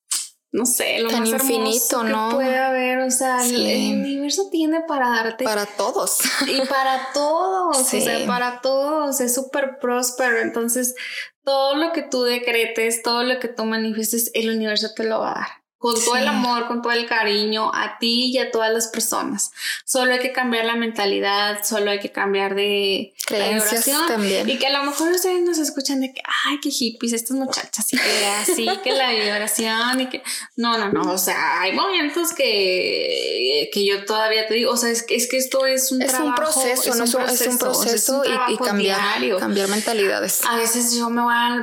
no 0.53 0.67
sé, 0.67 1.01
lo 1.01 1.11
más 1.11 1.29
infinito, 1.29 2.05
¿no? 2.05 2.29
que 2.29 2.35
puede 2.37 2.57
haber, 2.57 3.01
o 3.01 3.11
sea, 3.11 3.45
el, 3.45 3.97
universo 3.99 4.51
tiene 4.53 4.83
para 4.83 5.09
darte 5.09 5.43
para 5.43 5.67
todos. 5.67 6.21
y 6.47 6.61
para 6.69 7.09
todos, 7.13 7.77
o 7.77 7.85
sea, 7.85 8.25
para 8.25 8.61
todos. 8.61 9.21
Es 9.21 9.35
súper 9.35 9.81
próspero, 9.81 10.39
entonces 10.39 10.95
todo 11.43 11.75
lo 11.75 11.91
que 11.91 12.03
tú 12.03 12.23
decretes, 12.23 13.03
todo 13.03 13.25
lo 13.25 13.41
que 13.41 13.49
tú 13.49 13.65
manifiestes, 13.65 14.31
el 14.35 14.49
universo 14.49 14.91
te 14.95 15.03
lo 15.03 15.19
va 15.19 15.33
a 15.33 15.35
dar 15.41 15.64
con 15.85 16.03
todo 16.03 16.17
el 16.17 16.27
amor, 16.27 16.67
con 16.67 16.81
todo 16.81 16.95
el 16.95 17.05
cariño 17.05 17.71
a 17.75 17.99
ti 17.99 18.31
y 18.33 18.39
a 18.39 18.51
todas 18.51 18.73
las 18.73 18.89
personas. 18.89 19.53
Solo 19.85 20.15
hay 20.15 20.19
que 20.19 20.33
cambiar 20.33 20.65
la 20.65 20.77
mentalidad, 20.77 21.63
solo 21.63 21.91
hay 21.91 21.99
que 21.99 22.11
cambiar 22.11 22.55
de 22.55 23.13
creencias 23.27 23.85
también. 24.09 24.49
Y 24.49 24.57
que 24.57 24.69
a 24.69 24.79
lo 24.79 24.83
mejor 24.83 25.13
ustedes 25.13 25.43
nos 25.43 25.59
escuchan 25.59 26.01
de 26.01 26.15
que, 26.15 26.23
ay, 26.47 26.59
qué 26.63 26.71
hippies, 26.71 27.13
estas 27.13 27.37
muchachas, 27.37 27.93
y 27.93 27.99
que 27.99 28.27
así, 28.27 28.67
que 28.83 28.93
la 28.93 29.11
vibración 29.11 30.01
y 30.01 30.09
que... 30.09 30.23
No, 30.57 30.79
no, 30.79 30.91
no, 30.91 31.13
o 31.13 31.19
sea, 31.19 31.61
hay 31.61 31.73
momentos 31.73 32.33
que, 32.33 33.69
que 33.71 33.85
yo 33.85 34.07
todavía 34.07 34.47
te 34.47 34.55
digo, 34.55 34.73
o 34.73 34.79
sea, 34.79 34.89
es 34.89 35.03
que, 35.03 35.17
es 35.17 35.29
que 35.29 35.37
esto 35.37 35.67
es 35.67 35.93
un 35.93 36.01
es 36.01 36.15
Un 36.15 36.35
proceso, 36.35 36.95
no 36.95 37.05
es 37.05 37.15
un 37.47 37.59
proceso, 37.59 38.23
y, 38.49 38.57
cambiar, 38.57 38.99
cambiar 39.39 39.69
mentalidades. 39.69 40.47
A 40.47 40.57
veces 40.57 40.95
yo 40.95 41.11
me 41.11 41.21
voy 41.21 41.35
a 41.35 41.63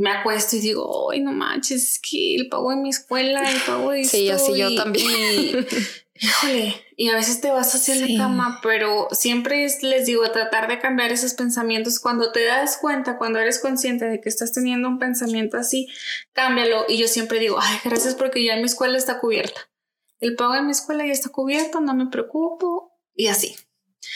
me 0.00 0.10
acuesto 0.10 0.56
y 0.56 0.60
digo, 0.60 1.10
ay, 1.10 1.20
no 1.20 1.30
manches, 1.30 1.82
es 1.82 1.98
que 2.00 2.34
el 2.34 2.48
pago 2.48 2.70
de 2.70 2.76
mi 2.76 2.88
escuela, 2.88 3.50
el 3.50 3.60
pago 3.60 3.90
de 3.90 4.04
Sí, 4.04 4.30
así 4.30 4.56
yo 4.56 4.74
también. 4.74 5.66
híjole, 6.14 6.74
y 6.96 7.10
a 7.10 7.16
veces 7.16 7.42
te 7.42 7.50
vas 7.50 7.74
hacia 7.74 7.96
la 7.96 8.06
cama, 8.16 8.60
pero 8.62 9.08
siempre 9.10 9.66
les 9.82 10.06
digo, 10.06 10.30
tratar 10.30 10.68
de 10.68 10.78
cambiar 10.78 11.12
esos 11.12 11.34
pensamientos. 11.34 12.00
Cuando 12.00 12.32
te 12.32 12.42
das 12.46 12.78
cuenta, 12.80 13.18
cuando 13.18 13.40
eres 13.40 13.58
consciente 13.58 14.06
de 14.06 14.22
que 14.22 14.30
estás 14.30 14.54
teniendo 14.54 14.88
un 14.88 14.98
pensamiento 14.98 15.58
así, 15.58 15.86
cámbialo. 16.32 16.86
Y 16.88 16.96
yo 16.96 17.06
siempre 17.06 17.38
digo, 17.38 17.58
ay, 17.60 17.78
gracias 17.84 18.14
porque 18.14 18.42
ya 18.42 18.56
mi 18.56 18.64
escuela 18.64 18.96
está 18.96 19.20
cubierta. 19.20 19.70
el 20.20 20.34
pago 20.34 20.54
de 20.54 20.62
mi 20.62 20.70
escuela 20.70 21.04
ya 21.04 21.12
está 21.12 21.28
cubierto, 21.28 21.82
no 21.82 21.94
me 21.94 22.06
preocupo 22.06 22.98
y 23.14 23.26
así. 23.26 23.54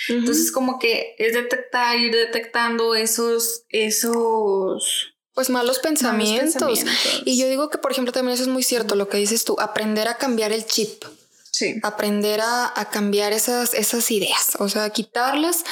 Entonces 0.08 0.50
como 0.50 0.78
que 0.78 1.14
es 1.18 1.34
detectar, 1.34 1.98
ir 1.98 2.14
detectando 2.14 2.94
esos, 2.94 3.66
esos 3.68 5.13
pues 5.34 5.50
malos 5.50 5.80
pensamientos. 5.80 6.84
Y 7.24 7.36
yo 7.38 7.48
digo 7.48 7.68
que, 7.68 7.78
por 7.78 7.92
ejemplo, 7.92 8.12
también 8.12 8.34
eso 8.34 8.44
es 8.44 8.48
muy 8.48 8.62
cierto, 8.62 8.94
lo 8.94 9.08
que 9.08 9.18
dices 9.18 9.44
tú, 9.44 9.56
aprender 9.58 10.08
a 10.08 10.16
cambiar 10.16 10.52
el 10.52 10.64
chip. 10.64 11.04
Sí. 11.50 11.78
Aprender 11.82 12.40
a, 12.40 12.88
cambiar 12.90 13.32
esas, 13.32 13.74
esas 13.74 14.10
ideas, 14.10 14.56
o 14.58 14.68
sea, 14.68 14.90
quitarlas 14.90 15.64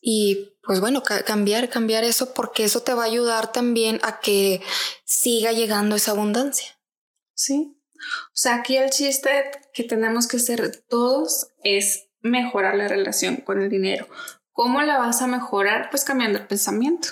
y 0.00 0.50
pues 0.62 0.80
bueno, 0.80 1.02
cambiar, 1.02 1.70
cambiar 1.70 2.04
eso 2.04 2.34
porque 2.34 2.64
eso 2.64 2.82
te 2.82 2.92
va 2.92 3.04
a 3.04 3.06
ayudar 3.06 3.50
también 3.50 4.00
a 4.02 4.20
que 4.20 4.60
siga 5.04 5.52
llegando 5.52 5.96
esa 5.96 6.10
abundancia. 6.10 6.78
Sí. 7.34 7.74
O 7.96 8.36
sea, 8.36 8.56
aquí 8.56 8.76
el 8.76 8.90
chiste 8.90 9.50
que 9.72 9.84
tenemos 9.84 10.26
que 10.26 10.36
hacer 10.36 10.84
todos 10.88 11.48
es 11.62 12.08
mejorar 12.20 12.74
la 12.76 12.88
relación 12.88 13.36
con 13.36 13.62
el 13.62 13.70
dinero. 13.70 14.06
¿Cómo 14.52 14.82
la 14.82 14.98
vas 14.98 15.22
a 15.22 15.26
mejorar? 15.26 15.88
Pues 15.90 16.04
cambiando 16.04 16.38
el 16.38 16.46
pensamiento 16.46 17.08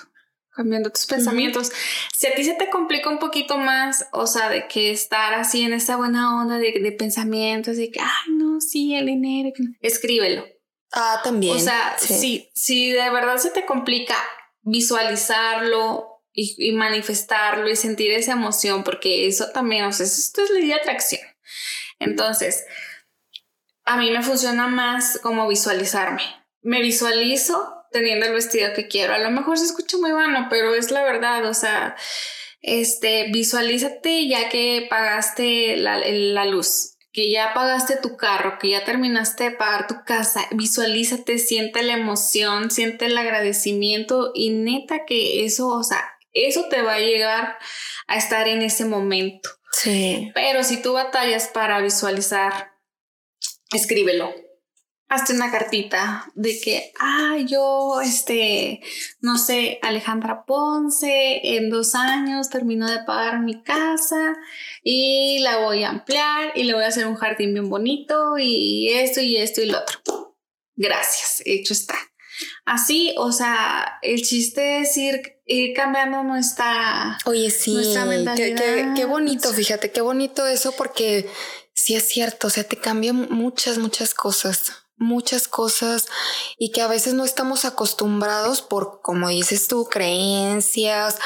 cambiando 0.55 0.91
tus 0.91 1.07
pensamientos. 1.07 1.73
Si 2.17 2.27
a 2.27 2.35
ti 2.35 2.45
se 2.45 2.55
te 2.55 2.71
complica 2.71 3.09
un 3.09 3.19
poquito 3.19 3.59
más, 3.59 4.07
o 4.13 4.27
sea, 4.27 4.49
de 4.49 4.69
que 4.69 4.91
estar 4.91 5.35
así 5.35 5.63
en 5.63 5.73
esa 5.73 5.97
buena 5.97 6.41
onda 6.41 6.59
de, 6.59 6.73
de 6.73 6.93
pensamientos, 6.93 7.77
de 7.77 7.91
que, 7.91 8.01
ay, 8.01 8.33
no, 8.33 8.61
sí, 8.61 8.95
el 8.95 9.07
dinero, 9.07 9.51
escríbelo. 9.81 10.45
Ah, 10.93 11.21
también. 11.25 11.57
O 11.57 11.59
sea, 11.59 11.97
si, 11.99 12.51
si 12.55 12.91
de 12.91 13.11
verdad 13.11 13.39
se 13.39 13.51
te 13.51 13.65
complica 13.65 14.17
visualizarlo 14.61 16.23
y, 16.33 16.73
manifestarlo 16.73 17.69
y 17.69 17.77
sentir 17.77 18.13
esa 18.13 18.33
emoción, 18.33 18.85
porque 18.85 19.27
eso 19.27 19.51
también, 19.53 19.85
o 19.85 19.93
sea, 19.93 20.07
esto 20.07 20.43
es 20.43 20.51
la 20.51 20.61
idea 20.61 20.77
de 20.77 20.83
atracción. 20.83 21.23
Entonces, 21.99 22.65
a 23.85 23.97
mí 23.97 24.11
me 24.11 24.23
funciona 24.23 24.67
más 24.69 25.19
como 25.23 25.49
visualizarme. 25.49 26.23
Me 26.61 26.81
visualizo 26.81 27.82
teniendo 27.93 28.27
el 28.27 28.33
vestido 28.33 28.73
que 28.75 28.89
quiero. 28.89 29.15
A 29.15 29.19
lo 29.19 29.31
mejor 29.31 29.59
se 29.59 29.65
escucha 29.65 29.97
muy 29.99 30.13
vano, 30.13 30.49
pero 30.51 30.75
es 30.75 30.91
la 30.91 31.03
verdad, 31.03 31.45
o 31.47 31.55
sea, 31.55 31.97
este, 32.63 33.29
visualízate 33.33 34.27
ya 34.29 34.49
que 34.49 34.87
pagaste 34.89 35.77
la, 35.77 35.99
la 35.99 36.45
luz, 36.45 36.97
que 37.13 37.31
ya 37.31 37.53
pagaste 37.55 37.97
tu 37.97 38.17
carro, 38.17 38.59
que 38.59 38.71
ya 38.71 38.85
terminaste 38.85 39.45
de 39.45 39.51
pagar 39.53 39.87
tu 39.87 40.05
casa, 40.05 40.47
visualízate, 40.53 41.39
siente 41.39 41.83
la 41.83 41.95
emoción, 41.95 42.71
siente 42.71 43.07
el 43.07 43.19
agradecimiento 43.19 44.33
y 44.35 44.51
neta 44.51 45.05
que 45.05 45.45
eso, 45.45 45.69
o 45.69 45.83
sea, 45.83 46.03
eso 46.33 46.69
te 46.69 46.83
va 46.83 46.95
a 46.95 47.01
llegar 47.01 47.59
a 48.07 48.17
estar 48.17 48.49
en 48.49 48.63
ese 48.63 48.85
momento. 48.85 49.51
Sí. 49.73 50.31
Pero 50.35 50.65
si 50.65 50.81
tú 50.81 50.93
batallas 50.95 51.49
para 51.49 51.81
visualizar, 51.81 52.73
escríbelo 53.73 54.35
hazte 55.13 55.35
una 55.35 55.51
cartita 55.51 56.33
de 56.35 56.59
que, 56.59 56.91
ah, 56.99 57.37
yo, 57.47 58.01
este, 58.01 58.81
no 59.21 59.37
sé, 59.37 59.79
Alejandra 59.83 60.47
Ponce, 60.47 61.41
en 61.57 61.69
dos 61.69 61.95
años 61.95 62.49
termino 62.49 62.91
de 62.91 63.05
pagar 63.05 63.41
mi 63.41 63.63
casa 63.63 64.35
y 64.83 65.41
la 65.41 65.59
voy 65.59 65.85
a 65.85 65.91
ampliar 65.91 66.53
y 66.55 66.65
le 66.65 66.73
voy 66.73 66.85
a 66.85 66.89
hacer 66.89 67.07
un 67.07 67.17
jardín 67.17 67.53
bien 67.53 67.69
bonito 67.69 68.39
y 68.39 68.89
esto 68.89 69.21
y 69.21 69.37
esto 69.37 69.61
y 69.61 69.67
lo 69.67 69.81
otro. 69.81 70.39
Gracias, 70.77 71.43
hecho 71.45 71.75
está. 71.75 71.95
Así, 72.65 73.15
o 73.19 73.33
sea, 73.33 73.99
el 74.01 74.23
chiste 74.23 74.81
es 74.81 74.97
ir, 74.97 75.41
ir 75.45 75.75
cambiando 75.75 76.25
nuestra, 76.25 77.19
Oye, 77.27 77.51
sí, 77.51 77.75
nuestra 77.75 78.07
mentalidad. 78.07 78.57
Qué, 78.57 78.93
qué 78.97 79.05
bonito, 79.05 79.53
fíjate, 79.53 79.91
qué 79.91 80.01
bonito 80.01 80.47
eso 80.47 80.73
porque 80.73 81.29
sí 81.75 81.97
es 81.97 82.09
cierto, 82.09 82.47
o 82.47 82.51
sea, 82.51 82.65
te 82.65 82.79
cambian 82.79 83.29
muchas, 83.31 83.77
muchas 83.77 84.15
cosas 84.15 84.82
muchas 85.03 85.49
cosas 85.49 86.07
y 86.59 86.71
que 86.71 86.81
a 86.81 86.89
veces 86.89 87.15
no 87.15 87.25
estamos 87.25 87.65
acostumbrados 87.65 88.63
por, 88.63 89.01
como 89.03 89.29
dices 89.29 89.69
tú, 89.69 89.85
creencias 89.85 91.19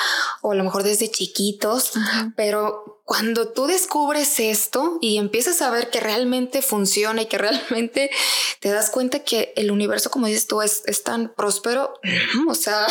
o 0.42 0.52
a 0.52 0.54
lo 0.54 0.64
mejor 0.64 0.82
desde 0.82 1.10
chiquitos, 1.10 1.92
pero 2.36 2.96
cuando 3.06 3.52
tú 3.52 3.68
descubres 3.68 4.40
esto 4.40 4.98
y 5.00 5.18
empiezas 5.18 5.62
a 5.62 5.70
ver 5.70 5.90
que 5.90 6.00
realmente 6.00 6.60
funciona 6.60 7.22
y 7.22 7.26
que 7.26 7.38
realmente 7.38 8.10
te 8.58 8.70
das 8.70 8.90
cuenta 8.90 9.20
que 9.20 9.52
el 9.56 9.70
universo, 9.70 10.10
como 10.10 10.26
dices 10.26 10.48
tú, 10.48 10.60
es, 10.60 10.82
tan 11.04 11.32
próspero, 11.32 11.94
o 12.48 12.54
sea, 12.56 12.84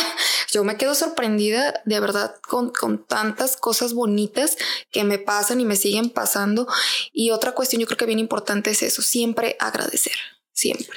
yo 0.50 0.64
me 0.64 0.78
quedo 0.78 0.94
sorprendida 0.94 1.82
de 1.84 2.00
verdad 2.00 2.34
con, 2.48 2.70
con 2.70 3.04
tantas 3.04 3.58
cosas 3.58 3.92
bonitas 3.92 4.56
que 4.90 5.04
me 5.04 5.18
pasan 5.18 5.60
y 5.60 5.66
me 5.66 5.76
siguen 5.76 6.08
pasando. 6.08 6.66
Y 7.12 7.30
otra 7.30 7.52
cuestión 7.52 7.80
yo 7.80 7.86
creo 7.86 7.98
que 7.98 8.06
bien 8.06 8.18
importante 8.18 8.70
es 8.70 8.82
eso, 8.82 9.02
siempre 9.02 9.58
agradecer 9.60 10.14
siempre. 10.56 10.88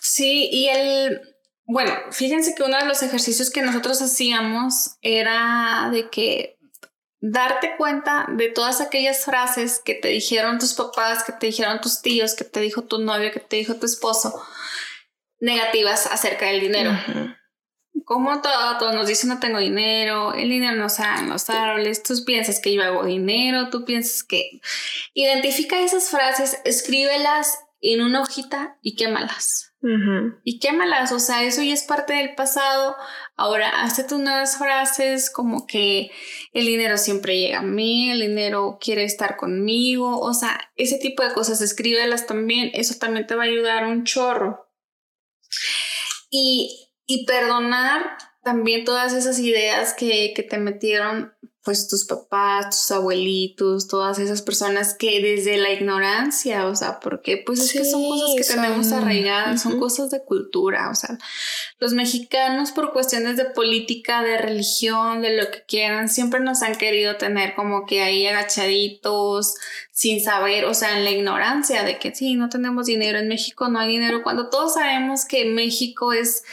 Sí, 0.00 0.48
y 0.50 0.68
el, 0.68 1.20
bueno, 1.66 1.92
fíjense 2.12 2.54
que 2.54 2.62
uno 2.62 2.78
de 2.78 2.86
los 2.86 3.02
ejercicios 3.02 3.50
que 3.50 3.60
nosotros 3.60 4.00
hacíamos 4.00 4.96
era 5.02 5.90
de 5.92 6.08
que 6.08 6.58
darte 7.20 7.76
cuenta 7.76 8.26
de 8.30 8.48
todas 8.48 8.80
aquellas 8.80 9.24
frases 9.24 9.82
que 9.84 9.94
te 9.94 10.08
dijeron 10.08 10.58
tus 10.58 10.74
papás, 10.74 11.24
que 11.24 11.32
te 11.32 11.46
dijeron 11.46 11.80
tus 11.80 12.00
tíos, 12.00 12.34
que 12.34 12.44
te 12.44 12.60
dijo 12.60 12.84
tu 12.84 12.98
novio, 12.98 13.32
que 13.32 13.40
te 13.40 13.56
dijo 13.56 13.74
tu 13.74 13.86
esposo, 13.86 14.40
negativas 15.40 16.06
acerca 16.06 16.46
del 16.46 16.60
dinero. 16.60 16.92
Como 18.04 18.40
todos 18.40 18.94
nos 18.94 19.06
dicen 19.06 19.28
no 19.28 19.40
tengo 19.40 19.58
dinero, 19.58 20.32
el 20.32 20.48
dinero 20.48 20.76
no 20.76 20.88
sale 20.88 21.24
en 21.24 21.28
los 21.28 21.50
árboles, 21.50 22.02
tú 22.02 22.14
piensas 22.24 22.60
que 22.60 22.72
yo 22.72 22.82
hago 22.82 23.04
dinero, 23.04 23.68
tú 23.68 23.84
piensas 23.84 24.22
que... 24.22 24.60
Identifica 25.12 25.80
esas 25.80 26.08
frases, 26.08 26.58
escríbelas 26.64 27.58
en 27.80 28.02
una 28.02 28.22
hojita 28.22 28.78
y 28.82 28.96
quémalas. 28.96 29.74
Y 30.42 30.58
quémalas, 30.58 31.12
o 31.12 31.20
sea, 31.20 31.44
eso 31.44 31.62
ya 31.62 31.72
es 31.72 31.84
parte 31.84 32.12
del 32.12 32.34
pasado. 32.34 32.96
Ahora, 33.36 33.82
hazte 33.82 34.02
tus 34.02 34.18
nuevas 34.18 34.58
frases 34.58 35.30
como 35.30 35.68
que 35.68 36.10
el 36.52 36.66
dinero 36.66 36.98
siempre 36.98 37.38
llega 37.38 37.60
a 37.60 37.62
mí, 37.62 38.10
el 38.10 38.20
dinero 38.20 38.78
quiere 38.80 39.04
estar 39.04 39.36
conmigo, 39.36 40.18
o 40.18 40.34
sea, 40.34 40.60
ese 40.74 40.98
tipo 40.98 41.22
de 41.22 41.32
cosas, 41.32 41.60
escríbelas 41.60 42.26
también, 42.26 42.72
eso 42.74 42.98
también 42.98 43.28
te 43.28 43.36
va 43.36 43.44
a 43.44 43.46
ayudar 43.46 43.86
un 43.86 44.04
chorro. 44.04 44.68
Y, 46.28 46.90
y 47.06 47.24
perdonar 47.24 48.18
también 48.42 48.84
todas 48.84 49.12
esas 49.12 49.38
ideas 49.38 49.94
que, 49.94 50.32
que 50.34 50.42
te 50.42 50.58
metieron 50.58 51.34
pues 51.68 51.86
tus 51.86 52.06
papás, 52.06 52.70
tus 52.70 52.90
abuelitos, 52.92 53.88
todas 53.88 54.18
esas 54.18 54.40
personas 54.40 54.94
que 54.94 55.20
desde 55.20 55.58
la 55.58 55.70
ignorancia, 55.70 56.64
o 56.64 56.74
sea, 56.74 56.98
porque 56.98 57.42
pues 57.44 57.60
es 57.60 57.72
que 57.74 57.84
son 57.84 58.08
cosas 58.08 58.30
que 58.38 58.54
tenemos 58.54 58.90
arraigadas, 58.90 59.60
son 59.60 59.78
cosas 59.78 60.08
de 60.08 60.24
cultura, 60.24 60.88
o 60.88 60.94
sea, 60.94 61.18
los 61.78 61.92
mexicanos 61.92 62.72
por 62.72 62.94
cuestiones 62.94 63.36
de 63.36 63.44
política, 63.44 64.22
de 64.22 64.38
religión, 64.38 65.20
de 65.20 65.36
lo 65.36 65.50
que 65.50 65.62
quieran, 65.68 66.08
siempre 66.08 66.40
nos 66.40 66.62
han 66.62 66.74
querido 66.76 67.16
tener 67.16 67.54
como 67.54 67.84
que 67.84 68.00
ahí 68.00 68.26
agachaditos, 68.26 69.54
sin 69.92 70.24
saber, 70.24 70.64
o 70.64 70.72
sea, 70.72 70.96
en 70.96 71.04
la 71.04 71.10
ignorancia 71.10 71.82
de 71.84 71.98
que 71.98 72.14
sí, 72.14 72.34
no 72.34 72.48
tenemos 72.48 72.86
dinero 72.86 73.18
en 73.18 73.28
México, 73.28 73.68
no 73.68 73.78
hay 73.78 73.88
dinero, 73.88 74.22
cuando 74.22 74.48
todos 74.48 74.72
sabemos 74.72 75.26
que 75.26 75.44
México 75.44 76.14
es 76.14 76.44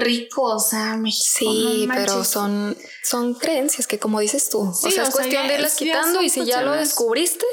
rico, 0.00 0.42
o 0.42 0.58
sea, 0.58 0.96
México. 0.96 1.52
Sí, 1.52 1.88
pero 1.92 2.24
son, 2.24 2.76
son 3.02 3.34
creencias 3.34 3.86
que 3.86 3.98
como 3.98 4.20
dices 4.20 4.48
tú, 4.50 4.60
o 4.60 4.74
sea, 4.74 5.04
es 5.04 5.10
cuestión 5.10 5.46
de 5.46 5.54
irlas 5.54 5.76
quitando 5.76 6.22
y 6.22 6.28
si 6.28 6.44
ya 6.44 6.62
lo 6.62 6.72
descubriste, 6.72 7.46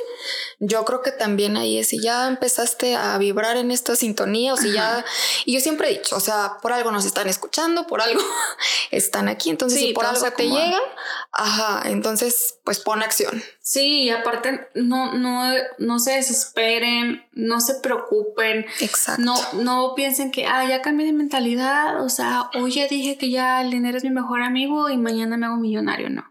yo 0.59 0.85
creo 0.85 1.01
que 1.01 1.11
también 1.11 1.57
ahí 1.57 1.77
es, 1.77 1.89
si 1.89 2.01
ya 2.01 2.27
empezaste 2.27 2.95
a 2.95 3.17
vibrar 3.17 3.57
en 3.57 3.71
esta 3.71 3.95
sintonía 3.95 4.53
o 4.53 4.57
si 4.57 4.71
ya, 4.71 5.05
y 5.45 5.53
yo 5.53 5.59
siempre 5.59 5.89
he 5.89 5.97
dicho, 5.97 6.15
o 6.15 6.19
sea, 6.19 6.57
por 6.61 6.73
algo 6.73 6.91
nos 6.91 7.05
están 7.05 7.27
escuchando, 7.27 7.87
por 7.87 8.01
algo 8.01 8.21
están 8.91 9.27
aquí, 9.27 9.49
entonces 9.49 9.79
si 9.79 9.93
por 9.93 10.05
algo 10.05 10.31
te 10.31 10.43
llegan, 10.43 10.81
ajá, 11.31 11.89
entonces 11.89 12.59
pues 12.63 12.79
pon 12.79 13.01
acción. 13.01 13.43
Sí, 13.59 14.03
y 14.03 14.09
aparte 14.11 14.69
no, 14.75 15.13
no, 15.13 15.51
no 15.77 15.99
se 15.99 16.13
desesperen, 16.13 17.25
no 17.33 17.59
se 17.59 17.75
preocupen. 17.75 18.65
Exacto. 18.79 19.21
No, 19.21 19.35
no 19.53 19.93
piensen 19.93 20.31
que, 20.31 20.45
ah, 20.45 20.65
ya 20.67 20.81
cambié 20.81 21.05
de 21.05 21.13
mentalidad, 21.13 22.01
o 22.01 22.09
sea, 22.09 22.49
hoy 22.55 22.71
ya 22.71 22.87
dije 22.87 23.17
que 23.17 23.29
ya 23.29 23.61
el 23.61 23.71
dinero 23.71 23.97
es 23.97 24.03
mi 24.03 24.09
mejor 24.09 24.41
amigo 24.41 24.89
y 24.89 24.97
mañana 24.97 25.37
me 25.37 25.47
hago 25.47 25.57
millonario, 25.57 26.09
no. 26.09 26.23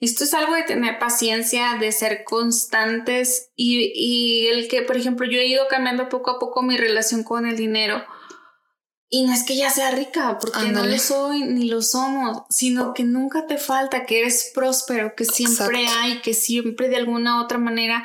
Esto 0.00 0.24
es 0.24 0.34
algo 0.34 0.54
de 0.54 0.62
tener 0.62 0.98
paciencia, 0.98 1.76
de 1.80 1.92
ser 1.92 2.24
constantes 2.24 3.50
y, 3.56 3.92
y 3.94 4.46
el 4.48 4.68
que, 4.68 4.82
por 4.82 4.96
ejemplo, 4.96 5.26
yo 5.26 5.38
he 5.38 5.46
ido 5.46 5.66
cambiando 5.68 6.08
poco 6.08 6.30
a 6.30 6.38
poco 6.38 6.62
mi 6.62 6.76
relación 6.76 7.22
con 7.22 7.46
el 7.46 7.56
dinero 7.56 8.04
y 9.10 9.24
no 9.24 9.32
es 9.32 9.42
que 9.42 9.56
ya 9.56 9.70
sea 9.70 9.90
rica, 9.90 10.36
porque 10.38 10.68
no 10.68 10.84
lo 10.84 10.98
soy 10.98 11.42
ni 11.44 11.66
lo 11.66 11.80
somos, 11.80 12.42
sino 12.50 12.92
que 12.92 13.04
nunca 13.04 13.46
te 13.46 13.56
falta, 13.56 14.04
que 14.04 14.18
eres 14.18 14.50
próspero, 14.54 15.14
que 15.16 15.24
siempre 15.24 15.86
hay, 15.86 16.20
que 16.20 16.34
siempre 16.34 16.90
de 16.90 16.96
alguna 16.96 17.38
u 17.38 17.44
otra 17.44 17.56
manera 17.56 18.04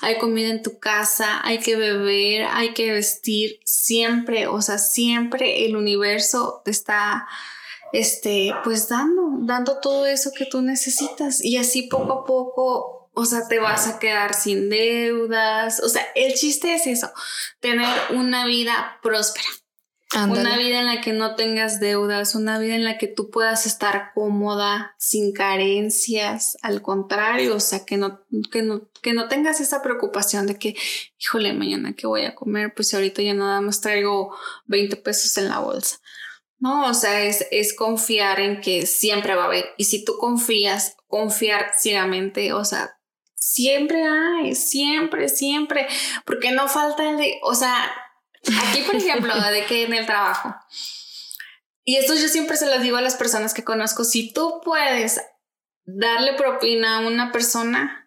hay 0.00 0.16
comida 0.18 0.50
en 0.50 0.62
tu 0.62 0.78
casa, 0.78 1.40
hay 1.42 1.58
que 1.58 1.74
beber, 1.74 2.46
hay 2.52 2.72
que 2.72 2.92
vestir, 2.92 3.58
siempre, 3.64 4.46
o 4.46 4.62
sea, 4.62 4.78
siempre 4.78 5.66
el 5.66 5.74
universo 5.74 6.62
te 6.64 6.70
está, 6.70 7.26
este, 7.94 8.52
pues 8.64 8.88
dando, 8.88 9.22
dando 9.38 9.78
todo 9.78 10.04
eso 10.06 10.32
que 10.36 10.46
tú 10.46 10.62
necesitas 10.62 11.44
y 11.44 11.58
así 11.58 11.82
poco 11.82 12.12
a 12.12 12.24
poco 12.24 13.10
o 13.16 13.24
sea, 13.24 13.46
te 13.46 13.60
vas 13.60 13.86
a 13.86 14.00
quedar 14.00 14.34
sin 14.34 14.68
deudas. 14.68 15.78
O 15.78 15.88
sea, 15.88 16.02
el 16.16 16.34
chiste 16.34 16.74
es 16.74 16.88
eso, 16.88 17.12
tener 17.60 17.88
una 18.10 18.44
vida 18.44 18.98
próspera. 19.02 19.46
Una 20.16 20.56
vida 20.56 20.80
en 20.80 20.86
la 20.86 21.00
que 21.00 21.12
no 21.12 21.34
tengas 21.34 21.80
deudas, 21.80 22.36
una 22.36 22.58
vida 22.58 22.76
en 22.76 22.84
la 22.84 22.98
que 22.98 23.08
tú 23.08 23.30
puedas 23.30 23.66
estar 23.66 24.12
cómoda, 24.14 24.94
sin 24.96 25.32
carencias, 25.32 26.56
al 26.62 26.82
contrario, 26.82 27.56
o 27.56 27.60
sea, 27.60 27.84
que 27.84 27.96
no, 27.96 28.20
que 28.52 28.62
no, 28.62 28.88
que 29.02 29.12
no 29.12 29.26
tengas 29.26 29.60
esa 29.60 29.82
preocupación 29.82 30.46
de 30.46 30.56
que, 30.56 30.76
híjole, 31.18 31.52
mañana 31.52 31.94
qué 31.94 32.06
voy 32.06 32.26
a 32.26 32.36
comer, 32.36 32.74
pues 32.74 32.94
ahorita 32.94 33.22
ya 33.22 33.34
nada 33.34 33.60
más 33.60 33.80
traigo 33.80 34.36
20 34.66 34.94
pesos 34.96 35.36
en 35.36 35.48
la 35.48 35.58
bolsa. 35.58 35.98
No, 36.58 36.88
o 36.88 36.94
sea, 36.94 37.22
es, 37.22 37.46
es 37.50 37.74
confiar 37.74 38.40
en 38.40 38.60
que 38.60 38.86
siempre 38.86 39.34
va 39.34 39.42
a 39.42 39.46
haber. 39.46 39.74
Y 39.76 39.84
si 39.84 40.04
tú 40.04 40.16
confías, 40.18 40.96
confiar 41.06 41.72
ciegamente, 41.76 42.52
o 42.52 42.64
sea, 42.64 42.98
siempre 43.34 44.04
hay, 44.04 44.54
siempre, 44.54 45.28
siempre, 45.28 45.86
porque 46.24 46.52
no 46.52 46.68
falta 46.68 47.10
el 47.10 47.18
de, 47.18 47.38
o 47.42 47.54
sea, 47.54 47.92
Aquí, 48.62 48.82
por 48.82 48.96
ejemplo, 48.96 49.32
de 49.50 49.64
que 49.66 49.84
en 49.84 49.94
el 49.94 50.06
trabajo. 50.06 50.54
Y 51.84 51.96
esto 51.96 52.14
yo 52.14 52.28
siempre 52.28 52.56
se 52.56 52.66
lo 52.66 52.78
digo 52.78 52.96
a 52.96 53.02
las 53.02 53.16
personas 53.16 53.52
que 53.52 53.64
conozco, 53.64 54.04
si 54.04 54.32
tú 54.32 54.60
puedes 54.64 55.20
darle 55.84 56.32
propina 56.34 56.96
a 56.96 57.06
una 57.06 57.30
persona, 57.30 58.03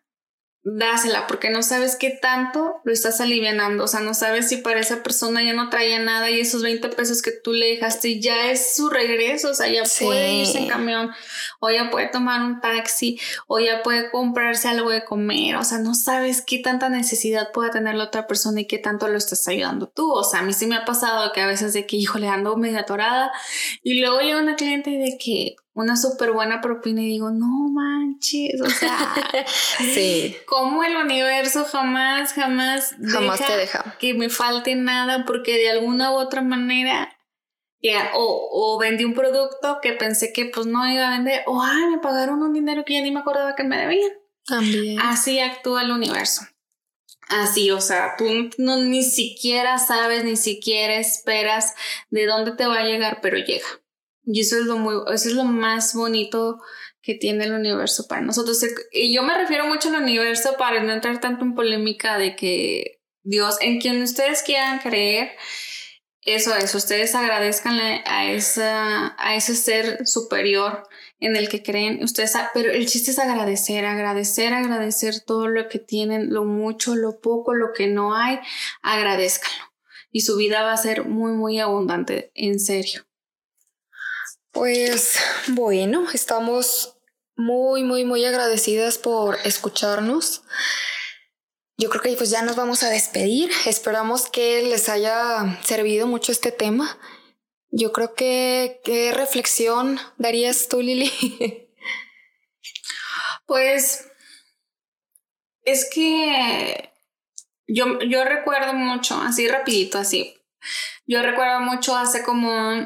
dásela, 0.75 1.27
porque 1.27 1.49
no 1.49 1.63
sabes 1.63 1.95
qué 1.95 2.09
tanto 2.09 2.81
lo 2.83 2.91
estás 2.91 3.21
alivianando. 3.21 3.85
O 3.85 3.87
sea, 3.87 4.01
no 4.01 4.13
sabes 4.13 4.49
si 4.49 4.57
para 4.57 4.79
esa 4.79 5.01
persona 5.01 5.41
ya 5.43 5.53
no 5.53 5.69
traía 5.69 5.99
nada 5.99 6.29
y 6.29 6.39
esos 6.39 6.61
20 6.61 6.89
pesos 6.89 7.21
que 7.21 7.31
tú 7.31 7.53
le 7.53 7.67
dejaste 7.67 8.19
ya 8.19 8.51
es 8.51 8.75
su 8.75 8.89
regreso. 8.89 9.51
O 9.51 9.53
sea, 9.53 9.67
ya 9.67 9.83
puede 9.99 10.33
irse 10.33 10.57
en 10.57 10.67
camión, 10.67 11.11
o 11.59 11.69
ya 11.69 11.89
puede 11.89 12.07
tomar 12.07 12.41
un 12.41 12.59
taxi, 12.59 13.19
o 13.47 13.59
ya 13.59 13.81
puede 13.81 14.11
comprarse 14.11 14.67
algo 14.67 14.89
de 14.89 15.05
comer. 15.05 15.55
O 15.55 15.63
sea, 15.63 15.79
no 15.79 15.95
sabes 15.95 16.41
qué 16.41 16.59
tanta 16.59 16.89
necesidad 16.89 17.51
puede 17.53 17.71
tener 17.71 17.95
la 17.95 18.05
otra 18.05 18.27
persona 18.27 18.61
y 18.61 18.65
qué 18.65 18.77
tanto 18.77 19.07
lo 19.07 19.17
estás 19.17 19.47
ayudando 19.47 19.87
tú. 19.87 20.11
O 20.11 20.23
sea, 20.23 20.41
a 20.41 20.43
mí 20.43 20.53
sí 20.53 20.65
me 20.67 20.75
ha 20.75 20.85
pasado 20.85 21.31
que 21.31 21.41
a 21.41 21.47
veces 21.47 21.73
de 21.73 21.85
que, 21.87 21.95
híjole, 21.95 22.27
ando 22.27 22.57
medio 22.57 22.79
atorada 22.79 23.31
y 23.83 24.01
luego 24.01 24.19
llega 24.19 24.41
una 24.41 24.55
cliente 24.55 24.89
de 24.91 25.17
que, 25.17 25.55
una 25.81 25.95
súper 25.95 26.31
buena 26.31 26.59
propina 26.59 27.01
y 27.01 27.05
digo, 27.05 27.29
no 27.29 27.69
manches, 27.69 28.59
o 28.61 28.69
sea, 28.69 28.97
sí. 29.77 30.35
como 30.47 30.83
el 30.83 30.95
universo 30.95 31.65
jamás, 31.65 32.33
jamás, 32.33 32.95
jamás 33.03 33.45
te 33.45 33.55
deja 33.55 33.95
que 33.99 34.13
me 34.13 34.29
falte 34.29 34.75
nada 34.75 35.25
porque 35.25 35.53
de 35.53 35.69
alguna 35.69 36.11
u 36.11 36.15
otra 36.15 36.41
manera 36.41 37.13
ya, 37.79 38.11
o, 38.15 38.49
o, 38.51 38.79
vendí 38.79 39.03
un 39.05 39.13
producto 39.13 39.77
que 39.81 39.93
pensé 39.93 40.33
que 40.33 40.45
pues 40.45 40.65
no 40.65 40.91
iba 40.91 41.07
a 41.07 41.11
vender, 41.11 41.43
o 41.45 41.61
ay, 41.61 41.85
me 41.91 41.99
pagaron 41.99 42.41
un 42.41 42.51
dinero 42.51 42.83
que 42.83 42.93
ya 42.93 43.01
ni 43.01 43.11
me 43.11 43.19
acordaba 43.19 43.55
que 43.55 43.63
me 43.63 43.77
debían. 43.77 44.11
También. 44.47 44.99
Así 44.99 45.39
actúa 45.39 45.83
el 45.83 45.91
universo. 45.91 46.41
Así, 47.29 47.69
o 47.69 47.81
sea, 47.81 48.15
tú 48.17 48.25
no, 48.57 48.77
ni 48.77 49.03
siquiera 49.03 49.77
sabes, 49.77 50.23
ni 50.23 50.37
siquiera 50.37 50.95
esperas 50.95 51.75
de 52.09 52.25
dónde 52.25 52.53
te 52.53 52.65
va 52.65 52.79
a 52.79 52.85
llegar, 52.85 53.19
pero 53.21 53.37
llega. 53.37 53.67
Y 54.29 54.41
eso 54.41 54.57
es 54.57 54.65
lo 54.65 54.77
muy, 54.77 54.95
eso 55.13 55.29
es 55.29 55.35
lo 55.35 55.45
más 55.45 55.93
bonito 55.93 56.59
que 57.01 57.15
tiene 57.15 57.45
el 57.45 57.53
universo 57.53 58.07
para 58.07 58.21
nosotros. 58.21 58.61
Y 58.91 59.15
yo 59.15 59.23
me 59.23 59.37
refiero 59.37 59.65
mucho 59.65 59.87
al 59.87 60.03
universo 60.03 60.55
para 60.57 60.83
no 60.83 60.91
entrar 60.91 61.21
tanto 61.21 61.45
en 61.45 61.55
polémica 61.55 62.17
de 62.17 62.35
que 62.35 62.99
Dios, 63.23 63.55
en 63.61 63.79
quien 63.79 64.01
ustedes 64.03 64.43
quieran 64.43 64.79
creer, 64.79 65.31
eso 66.23 66.53
es, 66.53 66.75
ustedes 66.75 67.15
agradezcan 67.15 67.79
a, 67.79 68.29
esa, 68.29 69.15
a 69.17 69.35
ese 69.37 69.55
ser 69.55 70.05
superior 70.05 70.83
en 71.21 71.37
el 71.37 71.47
que 71.47 71.63
creen, 71.63 72.03
ustedes, 72.03 72.33
pero 72.53 72.69
el 72.69 72.85
chiste 72.85 73.11
es 73.11 73.19
agradecer, 73.19 73.85
agradecer, 73.85 74.53
agradecer 74.53 75.21
todo 75.25 75.47
lo 75.47 75.69
que 75.69 75.79
tienen, 75.79 76.33
lo 76.33 76.43
mucho, 76.43 76.95
lo 76.95 77.21
poco, 77.21 77.53
lo 77.53 77.71
que 77.71 77.87
no 77.87 78.13
hay, 78.13 78.39
agradezcanlo. 78.81 79.63
Y 80.11 80.21
su 80.21 80.35
vida 80.35 80.63
va 80.63 80.73
a 80.73 80.77
ser 80.77 81.05
muy, 81.05 81.31
muy 81.31 81.59
abundante, 81.59 82.31
en 82.35 82.59
serio. 82.59 83.07
Pues 84.57 85.19
bueno, 85.49 86.07
estamos 86.15 86.97
muy, 87.35 87.83
muy, 87.83 88.05
muy 88.05 88.25
agradecidas 88.25 88.97
por 88.97 89.37
escucharnos. 89.43 90.41
Yo 91.77 91.91
creo 91.91 92.01
que 92.01 92.17
pues 92.17 92.31
ya 92.31 92.41
nos 92.41 92.55
vamos 92.55 92.81
a 92.81 92.89
despedir. 92.89 93.51
Esperamos 93.67 94.31
que 94.31 94.63
les 94.63 94.89
haya 94.89 95.59
servido 95.63 96.07
mucho 96.07 96.31
este 96.31 96.51
tema. 96.51 96.97
Yo 97.69 97.91
creo 97.93 98.15
que 98.15 98.81
qué 98.83 99.13
reflexión 99.13 99.99
darías 100.17 100.67
tú, 100.67 100.81
Lili. 100.81 101.11
Pues 103.45 104.09
es 105.61 105.87
que 105.93 106.91
yo, 107.67 107.99
yo 107.99 108.25
recuerdo 108.25 108.73
mucho, 108.73 109.21
así 109.21 109.47
rapidito, 109.47 109.99
así. 109.99 110.35
Yo 111.05 111.21
recuerdo 111.21 111.61
mucho 111.61 111.95
hace 111.95 112.23
como 112.23 112.85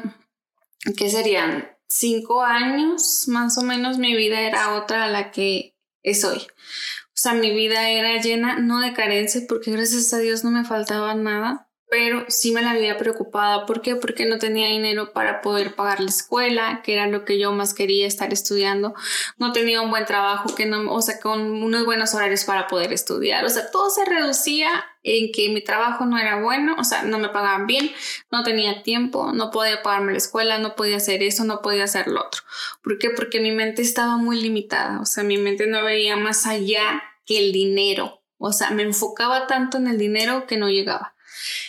¿qué 0.96 1.10
serían? 1.10 1.68
Cinco 1.86 2.42
años, 2.42 3.24
más 3.28 3.58
o 3.58 3.62
menos, 3.62 3.98
mi 3.98 4.16
vida 4.16 4.40
era 4.40 4.74
otra 4.74 5.04
a 5.04 5.08
la 5.08 5.30
que 5.30 5.76
es 6.02 6.24
hoy. 6.24 6.38
O 6.38 7.22
sea, 7.22 7.34
mi 7.34 7.54
vida 7.54 7.90
era 7.90 8.20
llena, 8.20 8.58
no 8.58 8.80
de 8.80 8.94
carencia, 8.94 9.42
porque 9.48 9.70
gracias 9.70 10.12
a 10.12 10.18
Dios 10.18 10.42
no 10.42 10.50
me 10.50 10.64
faltaba 10.64 11.14
nada, 11.14 11.68
pero 11.88 12.24
sí 12.28 12.52
me 12.52 12.62
la 12.62 12.70
había 12.70 12.96
preocupada. 12.96 13.66
¿Por 13.66 13.82
qué? 13.82 13.96
Porque 13.96 14.24
no 14.24 14.38
tenía 14.38 14.68
dinero 14.68 15.12
para 15.12 15.42
poder 15.42 15.74
pagar 15.74 16.00
la 16.00 16.08
escuela, 16.08 16.80
que 16.82 16.94
era 16.94 17.06
lo 17.06 17.26
que 17.26 17.38
yo 17.38 17.52
más 17.52 17.74
quería 17.74 18.06
estar 18.06 18.32
estudiando. 18.32 18.94
No 19.36 19.52
tenía 19.52 19.82
un 19.82 19.90
buen 19.90 20.06
trabajo, 20.06 20.54
que 20.54 20.64
no, 20.64 20.90
o 20.90 21.02
sea, 21.02 21.20
con 21.20 21.42
unos 21.62 21.84
buenos 21.84 22.14
horarios 22.14 22.44
para 22.44 22.66
poder 22.66 22.94
estudiar. 22.94 23.44
O 23.44 23.50
sea, 23.50 23.70
todo 23.70 23.90
se 23.90 24.06
reducía 24.06 24.82
en 25.02 25.32
que 25.32 25.48
mi 25.48 25.62
trabajo 25.62 26.04
no 26.06 26.18
era 26.18 26.40
bueno, 26.40 26.76
o 26.78 26.84
sea, 26.84 27.02
no 27.02 27.18
me 27.18 27.28
pagaban 27.28 27.66
bien, 27.66 27.90
no 28.30 28.42
tenía 28.42 28.82
tiempo, 28.82 29.32
no 29.32 29.50
podía 29.50 29.82
pagarme 29.82 30.12
la 30.12 30.18
escuela, 30.18 30.58
no 30.58 30.76
podía 30.76 30.96
hacer 30.96 31.22
eso, 31.22 31.44
no 31.44 31.60
podía 31.60 31.84
hacer 31.84 32.06
lo 32.06 32.20
otro. 32.20 32.42
¿Por 32.82 32.98
qué? 32.98 33.10
Porque 33.10 33.40
mi 33.40 33.50
mente 33.50 33.82
estaba 33.82 34.16
muy 34.16 34.40
limitada, 34.40 35.00
o 35.00 35.06
sea, 35.06 35.24
mi 35.24 35.38
mente 35.38 35.66
no 35.66 35.82
veía 35.84 36.16
más 36.16 36.46
allá 36.46 37.02
que 37.26 37.38
el 37.38 37.52
dinero. 37.52 38.22
O 38.38 38.52
sea, 38.52 38.70
me 38.70 38.82
enfocaba 38.82 39.46
tanto 39.46 39.78
en 39.78 39.86
el 39.86 39.98
dinero 39.98 40.46
que 40.48 40.56
no 40.56 40.68
llegaba. 40.68 41.14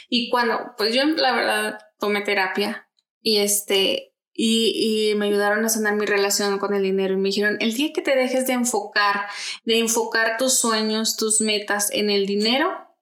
Y 0.09 0.29
cuando, 0.29 0.73
pues 0.77 0.93
yo 0.93 1.05
la 1.05 1.31
verdad 1.31 1.79
tomé 1.99 2.21
terapia 2.21 2.89
y 3.21 3.37
este, 3.37 4.13
y, 4.33 5.11
y, 5.11 5.15
me 5.15 5.27
ayudaron 5.27 5.63
a 5.63 5.69
sanar 5.69 5.95
mi 5.95 6.07
relación 6.07 6.57
con 6.57 6.73
el 6.73 6.81
dinero 6.81 7.13
y 7.13 7.17
me 7.17 7.29
dijeron, 7.29 7.57
el 7.59 7.73
día 7.75 7.93
que 7.93 8.01
te 8.01 8.15
dejes 8.15 8.47
de 8.47 8.53
enfocar, 8.53 9.27
de 9.65 9.77
enfocar 9.77 10.37
tus 10.37 10.55
sueños, 10.57 11.15
tus 11.15 11.41
metas 11.41 11.91
en 11.91 12.09
el 12.09 12.25
dinero, 12.25 12.92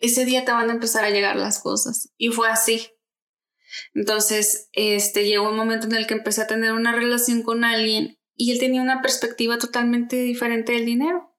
ese 0.00 0.24
día 0.24 0.44
te 0.44 0.52
van 0.52 0.70
a 0.70 0.72
empezar 0.72 1.04
a 1.04 1.10
llegar 1.10 1.36
las 1.36 1.60
cosas. 1.60 2.10
Y 2.16 2.28
fue 2.28 2.48
así. 2.48 2.88
Entonces, 3.94 4.68
este, 4.72 5.26
llegó 5.26 5.48
un 5.48 5.56
momento 5.56 5.86
en 5.86 5.94
el 5.94 6.06
que 6.06 6.14
empecé 6.14 6.42
a 6.42 6.46
tener 6.46 6.72
una 6.72 6.92
relación 6.92 7.42
con 7.42 7.64
alguien 7.64 8.18
y 8.34 8.52
él 8.52 8.58
tenía 8.58 8.82
una 8.82 9.02
perspectiva 9.02 9.58
totalmente 9.58 10.16
diferente 10.16 10.72
del 10.72 10.86
dinero. 10.86 11.30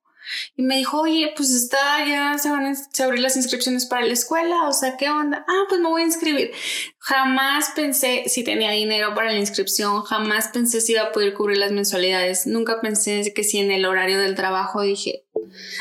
Y 0.56 0.62
me 0.62 0.78
dijo, 0.78 1.02
oye, 1.02 1.34
pues 1.36 1.50
está, 1.50 2.06
ya 2.06 2.38
se 2.38 2.52
van 2.52 2.66
a 2.66 3.04
abrir 3.04 3.22
las 3.22 3.36
inscripciones 3.36 3.88
para 3.88 4.06
la 4.06 4.14
escuela, 4.14 4.68
o 4.68 4.72
sea, 4.72 4.96
¿qué 4.96 5.10
onda? 5.10 5.44
Ah, 5.48 5.64
pues 5.68 5.82
me 5.82 5.90
voy 5.90 6.04
a 6.04 6.06
inscribir. 6.06 6.52
Jamás 7.00 7.72
pensé 7.76 8.24
si 8.28 8.44
tenía 8.44 8.70
dinero 8.72 9.16
para 9.16 9.32
la 9.32 9.40
inscripción, 9.40 10.04
jamás 10.04 10.50
pensé 10.50 10.80
si 10.80 10.94
iba 10.94 11.02
a 11.02 11.12
poder 11.12 11.34
cubrir 11.34 11.58
las 11.58 11.72
mensualidades, 11.72 12.46
nunca 12.46 12.80
pensé 12.82 13.34
que 13.34 13.44
si 13.44 13.58
en 13.58 13.72
el 13.72 13.86
horario 13.86 14.20
del 14.20 14.36
trabajo 14.36 14.82
dije, 14.82 15.26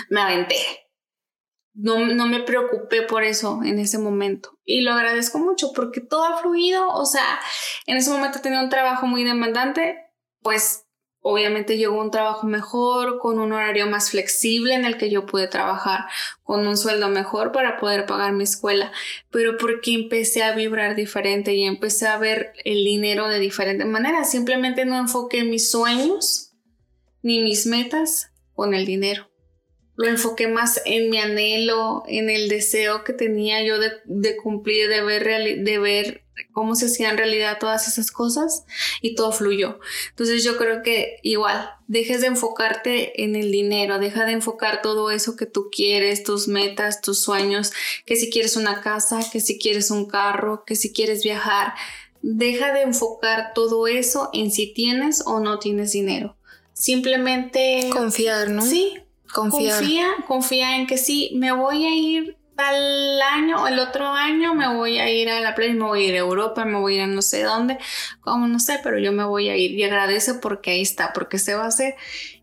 me 0.08 0.22
aventé. 0.22 0.56
No, 1.72 2.04
no 2.06 2.26
me 2.26 2.40
preocupé 2.40 3.02
por 3.02 3.22
eso 3.22 3.60
en 3.64 3.78
ese 3.78 3.98
momento 3.98 4.58
y 4.64 4.80
lo 4.80 4.92
agradezco 4.92 5.38
mucho 5.38 5.72
porque 5.72 6.00
todo 6.00 6.24
ha 6.24 6.38
fluido, 6.38 6.88
o 6.88 7.06
sea, 7.06 7.38
en 7.86 7.96
ese 7.96 8.10
momento 8.10 8.40
tenía 8.40 8.60
un 8.60 8.68
trabajo 8.68 9.06
muy 9.06 9.22
demandante, 9.22 9.96
pues 10.42 10.84
Obviamente 11.22 11.76
llegó 11.76 12.00
un 12.00 12.10
trabajo 12.10 12.46
mejor, 12.46 13.18
con 13.18 13.38
un 13.38 13.52
horario 13.52 13.86
más 13.86 14.10
flexible 14.10 14.74
en 14.74 14.86
el 14.86 14.96
que 14.96 15.10
yo 15.10 15.26
pude 15.26 15.48
trabajar, 15.48 16.06
con 16.42 16.66
un 16.66 16.78
sueldo 16.78 17.10
mejor 17.10 17.52
para 17.52 17.76
poder 17.76 18.06
pagar 18.06 18.32
mi 18.32 18.44
escuela, 18.44 18.90
pero 19.30 19.58
porque 19.58 19.92
empecé 19.92 20.42
a 20.42 20.54
vibrar 20.54 20.96
diferente 20.96 21.52
y 21.54 21.64
empecé 21.64 22.06
a 22.06 22.16
ver 22.16 22.54
el 22.64 22.84
dinero 22.84 23.28
de 23.28 23.38
diferente 23.38 23.84
manera. 23.84 24.24
Simplemente 24.24 24.86
no 24.86 24.96
enfoqué 24.96 25.44
mis 25.44 25.70
sueños 25.70 26.54
ni 27.22 27.40
mis 27.40 27.66
metas 27.66 28.32
con 28.54 28.72
el 28.72 28.86
dinero. 28.86 29.29
Lo 30.00 30.08
enfoqué 30.08 30.48
más 30.48 30.80
en 30.86 31.10
mi 31.10 31.18
anhelo, 31.18 32.04
en 32.08 32.30
el 32.30 32.48
deseo 32.48 33.04
que 33.04 33.12
tenía 33.12 33.62
yo 33.62 33.78
de, 33.78 33.90
de 34.06 34.34
cumplir, 34.38 34.88
de 34.88 35.02
ver, 35.02 35.24
de 35.62 35.78
ver 35.78 36.24
cómo 36.52 36.74
se 36.74 36.86
hacían 36.86 37.18
realidad 37.18 37.58
todas 37.60 37.86
esas 37.86 38.10
cosas 38.10 38.64
y 39.02 39.14
todo 39.14 39.30
fluyó. 39.30 39.78
Entonces 40.08 40.42
yo 40.42 40.56
creo 40.56 40.80
que 40.82 41.18
igual, 41.22 41.68
dejes 41.86 42.22
de 42.22 42.28
enfocarte 42.28 43.22
en 43.22 43.36
el 43.36 43.52
dinero, 43.52 43.98
deja 43.98 44.24
de 44.24 44.32
enfocar 44.32 44.80
todo 44.80 45.10
eso 45.10 45.36
que 45.36 45.44
tú 45.44 45.68
quieres, 45.70 46.22
tus 46.22 46.48
metas, 46.48 47.02
tus 47.02 47.18
sueños, 47.18 47.70
que 48.06 48.16
si 48.16 48.30
quieres 48.30 48.56
una 48.56 48.80
casa, 48.80 49.20
que 49.30 49.40
si 49.40 49.58
quieres 49.58 49.90
un 49.90 50.06
carro, 50.06 50.64
que 50.64 50.76
si 50.76 50.94
quieres 50.94 51.22
viajar, 51.22 51.74
deja 52.22 52.72
de 52.72 52.80
enfocar 52.80 53.52
todo 53.54 53.86
eso 53.86 54.30
en 54.32 54.50
si 54.50 54.72
tienes 54.72 55.22
o 55.26 55.40
no 55.40 55.58
tienes 55.58 55.92
dinero. 55.92 56.38
Simplemente... 56.72 57.90
Confiar, 57.92 58.48
¿no? 58.48 58.62
Sí, 58.62 58.94
Confía, 59.32 60.08
confía 60.26 60.76
en 60.76 60.86
que 60.86 60.98
sí, 60.98 61.32
me 61.34 61.52
voy 61.52 61.84
a 61.86 61.94
ir 61.94 62.36
tal 62.56 63.22
año 63.22 63.62
o 63.62 63.66
el 63.68 63.78
otro 63.78 64.06
año 64.08 64.54
me 64.54 64.68
voy 64.74 64.98
a 64.98 65.10
ir 65.10 65.30
a 65.30 65.40
la 65.40 65.54
playa, 65.54 65.72
me 65.72 65.84
voy 65.84 66.04
a 66.04 66.08
ir 66.08 66.14
a 66.14 66.18
Europa, 66.18 66.64
me 66.66 66.78
voy 66.78 66.94
a 66.94 66.96
ir 66.96 67.02
a 67.02 67.06
no 67.06 67.22
sé 67.22 67.42
dónde, 67.42 67.78
como 68.20 68.48
no 68.48 68.60
sé, 68.60 68.80
pero 68.82 68.98
yo 68.98 69.12
me 69.12 69.24
voy 69.24 69.48
a 69.48 69.56
ir. 69.56 69.72
Y 69.72 69.84
agradece 69.84 70.34
porque 70.34 70.72
ahí 70.72 70.82
está, 70.82 71.12
porque 71.14 71.38
se 71.38 71.54
va 71.54 71.64
a 71.64 71.68
hacer. 71.68 71.94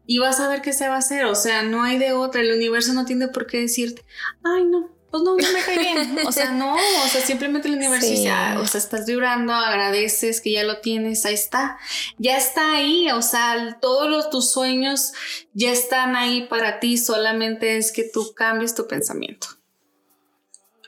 Y 0.07 0.17
vas 0.19 0.39
a 0.39 0.47
ver 0.47 0.61
qué 0.61 0.73
se 0.73 0.87
va 0.87 0.95
a 0.95 0.99
hacer, 0.99 1.25
o 1.25 1.35
sea, 1.35 1.63
no 1.63 1.83
hay 1.83 1.97
de 1.97 2.13
otra, 2.13 2.41
el 2.41 2.53
universo 2.53 2.93
no 2.93 3.05
tiene 3.05 3.27
por 3.27 3.45
qué 3.45 3.59
decirte, 3.59 4.05
ay 4.43 4.63
no, 4.63 4.89
pues 5.23 5.23
no, 5.23 5.47
no 5.47 5.53
me 5.53 5.63
cae 5.63 5.79
bien. 5.79 6.19
O 6.27 6.31
sea, 6.31 6.51
no, 6.51 6.73
o 6.75 7.07
sea, 7.09 7.21
simplemente 7.21 7.67
el 7.67 7.75
universo 7.75 8.07
dice, 8.07 8.29
ah, 8.29 8.59
o 8.61 8.67
sea, 8.67 8.79
estás 8.79 9.05
vibrando, 9.05 9.53
agradeces 9.53 10.41
que 10.41 10.51
ya 10.51 10.63
lo 10.63 10.79
tienes, 10.79 11.25
ahí 11.25 11.33
está. 11.33 11.77
Ya 12.17 12.37
está 12.37 12.75
ahí, 12.75 13.09
o 13.11 13.21
sea, 13.21 13.77
todos 13.81 14.09
los, 14.09 14.29
tus 14.29 14.51
sueños 14.51 15.13
ya 15.53 15.71
están 15.71 16.15
ahí 16.15 16.47
para 16.47 16.79
ti, 16.79 16.97
solamente 16.97 17.77
es 17.77 17.91
que 17.91 18.03
tú 18.03 18.33
cambies 18.33 18.75
tu 18.75 18.87
pensamiento. 18.87 19.47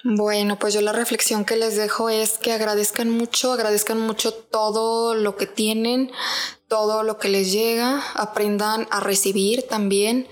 Bueno, 0.03 0.57
pues 0.57 0.73
yo 0.73 0.81
la 0.81 0.93
reflexión 0.93 1.43
que 1.43 1.57
les 1.57 1.75
dejo 1.75 2.09
es 2.09 2.37
que 2.37 2.53
agradezcan 2.53 3.09
mucho, 3.09 3.51
agradezcan 3.51 3.99
mucho 3.99 4.33
todo 4.33 5.13
lo 5.13 5.35
que 5.35 5.45
tienen, 5.45 6.11
todo 6.69 7.03
lo 7.03 7.17
que 7.17 7.27
les 7.27 7.51
llega, 7.51 8.01
aprendan 8.13 8.87
a 8.91 9.01
recibir 9.01 9.67
también. 9.67 10.27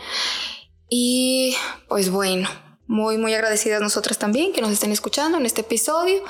Y 0.90 1.54
pues 1.90 2.10
bueno, 2.10 2.48
muy, 2.88 3.18
muy 3.18 3.34
agradecidas 3.34 3.82
nosotras 3.82 4.18
también 4.18 4.54
que 4.54 4.62
nos 4.62 4.72
estén 4.72 4.92
escuchando 4.92 5.38
en 5.38 5.46
este 5.46 5.62
episodio. 5.62 6.24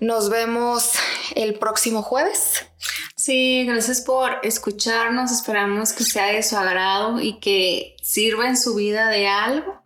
Nos 0.00 0.28
vemos 0.30 0.92
el 1.34 1.58
próximo 1.58 2.02
jueves. 2.02 2.66
Sí, 3.16 3.64
gracias 3.66 4.02
por 4.02 4.38
escucharnos. 4.42 5.32
Esperamos 5.32 5.92
que 5.92 6.04
sea 6.04 6.26
de 6.26 6.42
su 6.42 6.56
agrado 6.56 7.20
y 7.20 7.40
que 7.40 7.96
sirva 8.02 8.48
en 8.48 8.56
su 8.56 8.74
vida 8.74 9.08
de 9.08 9.26
algo. 9.26 9.82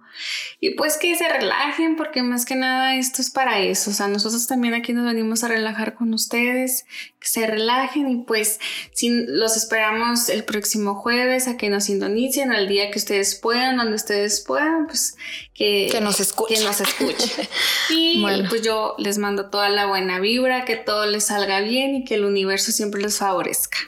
Y 0.64 0.76
pues 0.76 0.96
que 0.96 1.16
se 1.16 1.28
relajen, 1.28 1.96
porque 1.96 2.22
más 2.22 2.44
que 2.44 2.54
nada 2.54 2.94
esto 2.94 3.20
es 3.20 3.30
para 3.30 3.58
eso. 3.58 3.90
O 3.90 3.92
sea, 3.92 4.06
nosotros 4.06 4.46
también 4.46 4.74
aquí 4.74 4.92
nos 4.92 5.04
venimos 5.04 5.42
a 5.42 5.48
relajar 5.48 5.94
con 5.94 6.14
ustedes, 6.14 6.84
que 7.18 7.26
se 7.26 7.48
relajen 7.48 8.08
y 8.08 8.18
pues 8.18 8.60
los 9.02 9.56
esperamos 9.56 10.28
el 10.28 10.44
próximo 10.44 10.94
jueves 10.94 11.48
a 11.48 11.56
que 11.56 11.68
nos 11.68 11.86
sintonicen 11.86 12.52
al 12.52 12.68
día 12.68 12.92
que 12.92 13.00
ustedes 13.00 13.34
puedan, 13.34 13.76
donde 13.76 13.96
ustedes 13.96 14.44
puedan, 14.46 14.86
pues 14.86 15.16
que, 15.52 15.88
que 15.90 16.00
nos 16.00 16.20
escuchen. 16.20 16.58
Que 16.58 16.62
nos 16.62 16.80
escuchen. 16.80 17.48
y 17.90 18.24
pues 18.48 18.62
yo 18.62 18.94
les 18.98 19.18
mando 19.18 19.50
toda 19.50 19.68
la 19.68 19.86
buena 19.86 20.20
vibra, 20.20 20.64
que 20.64 20.76
todo 20.76 21.06
les 21.06 21.24
salga 21.24 21.58
bien 21.58 21.96
y 21.96 22.04
que 22.04 22.14
el 22.14 22.24
universo 22.24 22.70
siempre 22.70 23.02
les 23.02 23.18
favorezca. 23.18 23.78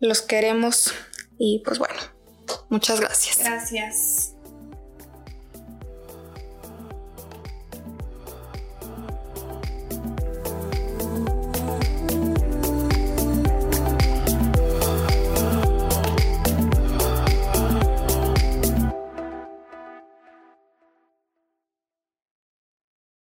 Los 0.00 0.22
queremos 0.22 0.94
y 1.38 1.60
pues 1.66 1.78
bueno, 1.78 2.00
muchas 2.70 2.98
gracias. 2.98 3.40
Gracias. 3.40 4.35